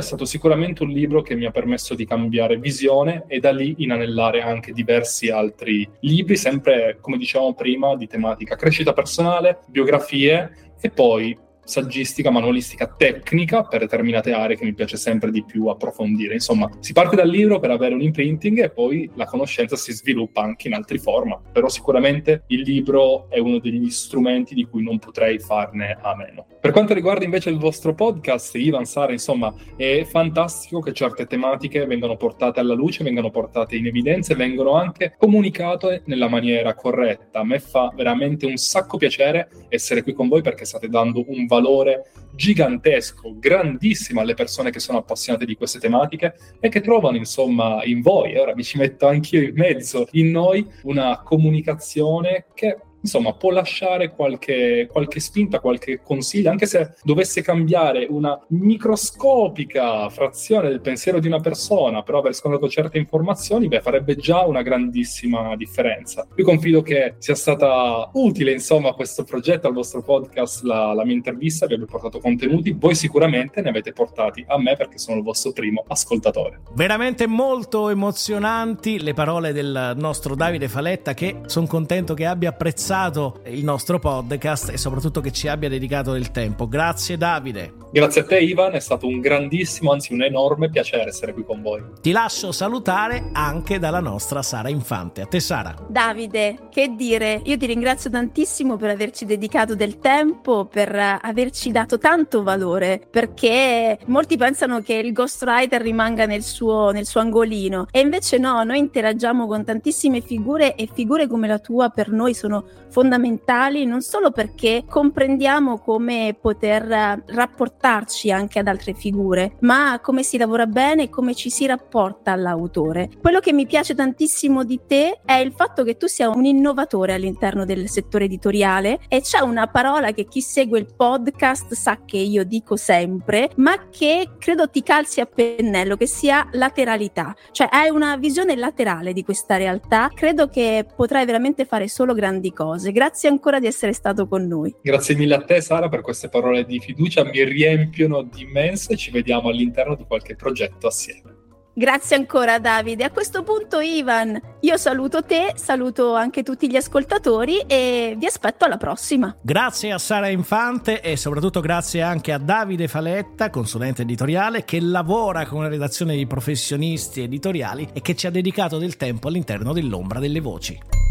stato 0.00 0.24
sicuramente 0.24 0.82
un 0.82 0.90
libro 0.90 1.22
che 1.22 1.34
mi 1.34 1.44
ha 1.44 1.50
permesso 1.50 1.94
di 1.94 2.06
cambiare 2.06 2.58
visione 2.58 3.24
e 3.28 3.38
da 3.38 3.52
lì 3.52 3.76
inanellare 3.78 4.40
anche 4.40 4.72
diversi 4.72 5.28
altri 5.28 5.88
libri, 6.00 6.36
sempre 6.36 6.98
come 7.00 7.18
dicevamo 7.18 7.54
prima, 7.54 7.94
di 7.96 8.06
tematica 8.06 8.56
crescita 8.56 8.92
personale, 8.92 9.60
biografie 9.68 10.74
e 10.80 10.90
poi 10.90 11.36
saggistica, 11.68 12.30
manualistica 12.30 12.86
tecnica 12.86 13.62
per 13.62 13.80
determinate 13.80 14.32
aree 14.32 14.56
che 14.56 14.64
mi 14.64 14.74
piace 14.74 14.96
sempre 14.96 15.30
di 15.30 15.44
più 15.44 15.66
approfondire. 15.66 16.34
Insomma, 16.34 16.68
si 16.80 16.92
parte 16.92 17.14
dal 17.14 17.28
libro 17.28 17.60
per 17.60 17.70
avere 17.70 17.94
un 17.94 18.00
imprinting 18.00 18.62
e 18.62 18.70
poi 18.70 19.10
la 19.14 19.26
conoscenza 19.26 19.76
si 19.76 19.92
sviluppa 19.92 20.40
anche 20.40 20.68
in 20.68 20.74
altri 20.74 20.98
format, 20.98 21.40
però 21.52 21.68
sicuramente 21.68 22.44
il 22.48 22.60
libro 22.60 23.28
è 23.28 23.38
uno 23.38 23.58
degli 23.58 23.90
strumenti 23.90 24.54
di 24.54 24.64
cui 24.64 24.82
non 24.82 24.98
potrei 24.98 25.38
farne 25.38 25.98
a 26.00 26.16
meno. 26.16 26.46
Per 26.68 26.76
quanto 26.76 26.92
riguarda 26.92 27.24
invece 27.24 27.48
il 27.48 27.56
vostro 27.56 27.94
podcast, 27.94 28.54
Ivan 28.56 28.84
Sara, 28.84 29.12
insomma, 29.12 29.54
è 29.74 30.04
fantastico 30.04 30.80
che 30.80 30.92
certe 30.92 31.24
tematiche 31.24 31.86
vengano 31.86 32.18
portate 32.18 32.60
alla 32.60 32.74
luce, 32.74 33.02
vengano 33.02 33.30
portate 33.30 33.74
in 33.74 33.86
evidenza 33.86 34.34
e 34.34 34.36
vengono 34.36 34.74
anche 34.74 35.14
comunicate 35.16 36.02
nella 36.04 36.28
maniera 36.28 36.74
corretta. 36.74 37.38
A 37.38 37.44
me 37.44 37.58
fa 37.58 37.90
veramente 37.96 38.44
un 38.44 38.58
sacco 38.58 38.98
piacere 38.98 39.48
essere 39.70 40.02
qui 40.02 40.12
con 40.12 40.28
voi 40.28 40.42
perché 40.42 40.66
state 40.66 40.90
dando 40.90 41.24
un 41.28 41.46
valore 41.46 42.10
gigantesco, 42.34 43.36
grandissimo 43.38 44.20
alle 44.20 44.34
persone 44.34 44.70
che 44.70 44.78
sono 44.78 44.98
appassionate 44.98 45.46
di 45.46 45.56
queste 45.56 45.78
tematiche 45.78 46.34
e 46.60 46.68
che 46.68 46.82
trovano 46.82 47.16
insomma 47.16 47.82
in 47.84 48.02
voi, 48.02 48.32
e 48.32 48.40
ora 48.40 48.54
mi 48.54 48.62
ci 48.62 48.76
metto 48.76 49.06
anch'io 49.06 49.40
in 49.40 49.54
mezzo, 49.54 50.06
in 50.10 50.30
noi 50.30 50.66
una 50.82 51.22
comunicazione 51.24 52.44
che 52.52 52.76
insomma, 53.08 53.32
può 53.32 53.50
lasciare 53.50 54.10
qualche, 54.10 54.86
qualche, 54.90 55.18
spinta, 55.18 55.60
qualche 55.60 56.00
consiglio, 56.02 56.50
anche 56.50 56.66
se 56.66 56.94
dovesse 57.02 57.40
cambiare 57.40 58.06
una 58.08 58.38
microscopica 58.48 60.08
frazione 60.10 60.68
del 60.68 60.82
pensiero 60.82 61.18
di 61.18 61.26
una 61.26 61.40
persona, 61.40 62.02
però 62.02 62.18
aver 62.18 62.34
scontato 62.34 62.68
certe 62.68 62.98
informazioni, 62.98 63.68
beh, 63.68 63.80
farebbe 63.80 64.16
già 64.16 64.44
una 64.44 64.62
grandissima 64.62 65.56
differenza. 65.56 66.26
Io 66.36 66.44
confido 66.44 66.82
che 66.82 67.14
sia 67.18 67.34
stata 67.34 68.10
utile, 68.12 68.52
insomma, 68.52 68.92
questo 68.92 69.24
progetto, 69.24 69.66
al 69.66 69.72
vostro 69.72 70.02
podcast, 70.02 70.62
la, 70.62 70.92
la 70.92 71.04
mia 71.04 71.14
intervista, 71.14 71.66
vi 71.66 71.74
abbia 71.74 71.86
portato 71.86 72.20
contenuti, 72.20 72.72
voi 72.72 72.94
sicuramente 72.94 73.62
ne 73.62 73.70
avete 73.70 73.92
portati 73.92 74.44
a 74.46 74.60
me 74.60 74.76
perché 74.76 74.98
sono 74.98 75.16
il 75.16 75.22
vostro 75.22 75.52
primo 75.52 75.84
ascoltatore. 75.88 76.60
Veramente 76.74 77.26
molto 77.26 77.88
emozionanti 77.88 79.00
le 79.00 79.14
parole 79.14 79.52
del 79.52 79.94
nostro 79.96 80.34
Davide 80.34 80.68
Faletta 80.68 81.14
che 81.14 81.40
sono 81.46 81.66
contento 81.66 82.12
che 82.14 82.26
abbia 82.26 82.50
apprezzato 82.50 82.97
apprezzato 82.98 83.40
il 83.46 83.62
nostro 83.62 83.98
podcast 83.98 84.70
e 84.70 84.76
soprattutto 84.76 85.20
che 85.20 85.30
ci 85.30 85.46
abbia 85.46 85.68
dedicato 85.68 86.12
del 86.12 86.30
tempo. 86.30 86.68
Grazie 86.68 87.16
Davide. 87.16 87.74
Grazie 87.90 88.20
a 88.20 88.24
te 88.24 88.38
Ivan, 88.40 88.74
è 88.74 88.80
stato 88.80 89.06
un 89.06 89.20
grandissimo, 89.20 89.92
anzi 89.92 90.12
un 90.12 90.22
enorme 90.22 90.68
piacere 90.68 91.04
essere 91.04 91.32
qui 91.32 91.44
con 91.44 91.62
voi. 91.62 91.82
Ti 92.02 92.10
lascio 92.10 92.52
salutare 92.52 93.30
anche 93.32 93.78
dalla 93.78 94.00
nostra 94.00 94.42
Sara 94.42 94.68
Infante. 94.68 95.22
A 95.22 95.26
te 95.26 95.40
Sara. 95.40 95.74
Davide, 95.88 96.68
che 96.70 96.94
dire, 96.94 97.40
io 97.44 97.56
ti 97.56 97.64
ringrazio 97.64 98.10
tantissimo 98.10 98.76
per 98.76 98.90
averci 98.90 99.24
dedicato 99.24 99.74
del 99.74 99.98
tempo, 99.98 100.66
per 100.66 100.94
averci 101.22 101.70
dato 101.70 101.96
tanto 101.96 102.42
valore, 102.42 103.00
perché 103.10 103.98
molti 104.06 104.36
pensano 104.36 104.80
che 104.82 104.94
il 104.94 105.12
ghostwriter 105.12 105.80
rimanga 105.80 106.26
nel 106.26 106.42
suo, 106.42 106.90
nel 106.90 107.06
suo 107.06 107.20
angolino 107.20 107.86
e 107.90 108.00
invece 108.00 108.36
no, 108.36 108.62
noi 108.64 108.78
interagiamo 108.78 109.46
con 109.46 109.64
tantissime 109.64 110.20
figure 110.20 110.74
e 110.74 110.88
figure 110.92 111.26
come 111.26 111.46
la 111.46 111.58
tua 111.58 111.88
per 111.88 112.10
noi 112.10 112.34
sono 112.34 112.64
fondamentali 112.90 113.84
non 113.84 114.00
solo 114.00 114.30
perché 114.30 114.84
comprendiamo 114.88 115.78
come 115.78 116.36
poter 116.40 117.22
rapportarci 117.26 118.30
anche 118.30 118.58
ad 118.58 118.66
altre 118.66 118.94
figure, 118.94 119.56
ma 119.60 120.00
come 120.02 120.22
si 120.22 120.38
lavora 120.38 120.66
bene 120.66 121.04
e 121.04 121.08
come 121.10 121.34
ci 121.34 121.50
si 121.50 121.66
rapporta 121.66 122.32
all'autore. 122.32 123.10
Quello 123.20 123.40
che 123.40 123.52
mi 123.52 123.66
piace 123.66 123.94
tantissimo 123.94 124.64
di 124.64 124.80
te 124.86 125.20
è 125.24 125.34
il 125.34 125.52
fatto 125.52 125.84
che 125.84 125.96
tu 125.96 126.06
sia 126.06 126.28
un 126.28 126.44
innovatore 126.44 127.14
all'interno 127.14 127.64
del 127.64 127.88
settore 127.88 128.24
editoriale 128.24 129.00
e 129.08 129.20
c'è 129.20 129.40
una 129.40 129.66
parola 129.66 130.12
che 130.12 130.24
chi 130.24 130.40
segue 130.40 130.78
il 130.78 130.88
podcast 130.94 131.74
sa 131.74 132.00
che 132.04 132.18
io 132.18 132.44
dico 132.44 132.76
sempre, 132.76 133.50
ma 133.56 133.88
che 133.90 134.30
credo 134.38 134.68
ti 134.68 134.82
calzi 134.82 135.20
a 135.20 135.26
pennello, 135.26 135.96
che 135.96 136.06
sia 136.06 136.48
lateralità, 136.52 137.34
cioè 137.52 137.68
hai 137.70 137.90
una 137.90 138.16
visione 138.16 138.56
laterale 138.56 139.12
di 139.12 139.24
questa 139.24 139.56
realtà, 139.56 140.10
credo 140.14 140.48
che 140.48 140.86
potrai 140.96 141.24
veramente 141.24 141.64
fare 141.64 141.88
solo 141.88 142.14
grandi 142.14 142.52
cose 142.52 142.77
cose. 142.78 142.92
Grazie 142.92 143.28
ancora 143.28 143.58
di 143.58 143.66
essere 143.66 143.92
stato 143.92 144.26
con 144.26 144.46
noi. 144.46 144.74
Grazie 144.80 145.16
mille 145.16 145.34
a 145.34 145.42
te 145.42 145.60
Sara 145.60 145.88
per 145.88 146.00
queste 146.00 146.28
parole 146.28 146.64
di 146.64 146.78
fiducia, 146.78 147.24
mi 147.24 147.44
riempiono 147.44 148.22
di 148.22 148.42
immenso 148.42 148.92
e 148.92 148.96
ci 148.96 149.10
vediamo 149.10 149.48
all'interno 149.48 149.94
di 149.96 150.04
qualche 150.06 150.36
progetto 150.36 150.86
assieme. 150.86 151.36
Grazie 151.78 152.16
ancora 152.16 152.58
Davide. 152.58 153.04
A 153.04 153.10
questo 153.12 153.44
punto 153.44 153.78
Ivan, 153.78 154.40
io 154.62 154.76
saluto 154.76 155.22
te, 155.22 155.52
saluto 155.54 156.14
anche 156.14 156.42
tutti 156.42 156.68
gli 156.68 156.74
ascoltatori 156.74 157.60
e 157.68 158.16
vi 158.18 158.26
aspetto 158.26 158.64
alla 158.64 158.78
prossima. 158.78 159.36
Grazie 159.40 159.92
a 159.92 159.98
Sara 159.98 160.28
Infante 160.28 161.00
e 161.00 161.16
soprattutto 161.16 161.60
grazie 161.60 162.02
anche 162.02 162.32
a 162.32 162.38
Davide 162.38 162.88
Faletta, 162.88 163.50
consulente 163.50 164.02
editoriale, 164.02 164.64
che 164.64 164.80
lavora 164.80 165.46
con 165.46 165.58
una 165.58 165.68
redazione 165.68 166.16
di 166.16 166.26
professionisti 166.26 167.22
editoriali 167.22 167.90
e 167.92 168.00
che 168.00 168.16
ci 168.16 168.26
ha 168.26 168.30
dedicato 168.30 168.78
del 168.78 168.96
tempo 168.96 169.28
all'interno 169.28 169.72
dell'ombra 169.72 170.18
delle 170.18 170.40
voci. 170.40 171.06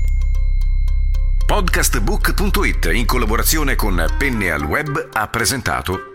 Podcastbook.it 1.48 2.90
in 2.92 3.06
collaborazione 3.06 3.76
con 3.76 4.06
Penne 4.18 4.52
al 4.52 4.64
Web 4.64 5.12
ha 5.14 5.30
presentato 5.30 6.14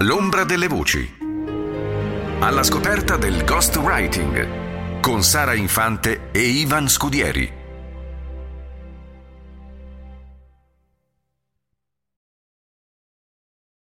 L'ombra 0.00 0.42
delle 0.42 0.66
voci. 0.66 1.08
Alla 2.40 2.64
scoperta 2.64 3.16
del 3.16 3.44
ghostwriting 3.44 5.00
con 5.00 5.22
Sara 5.22 5.54
Infante 5.54 6.30
e 6.32 6.40
Ivan 6.40 6.88
Scudieri. 6.88 7.63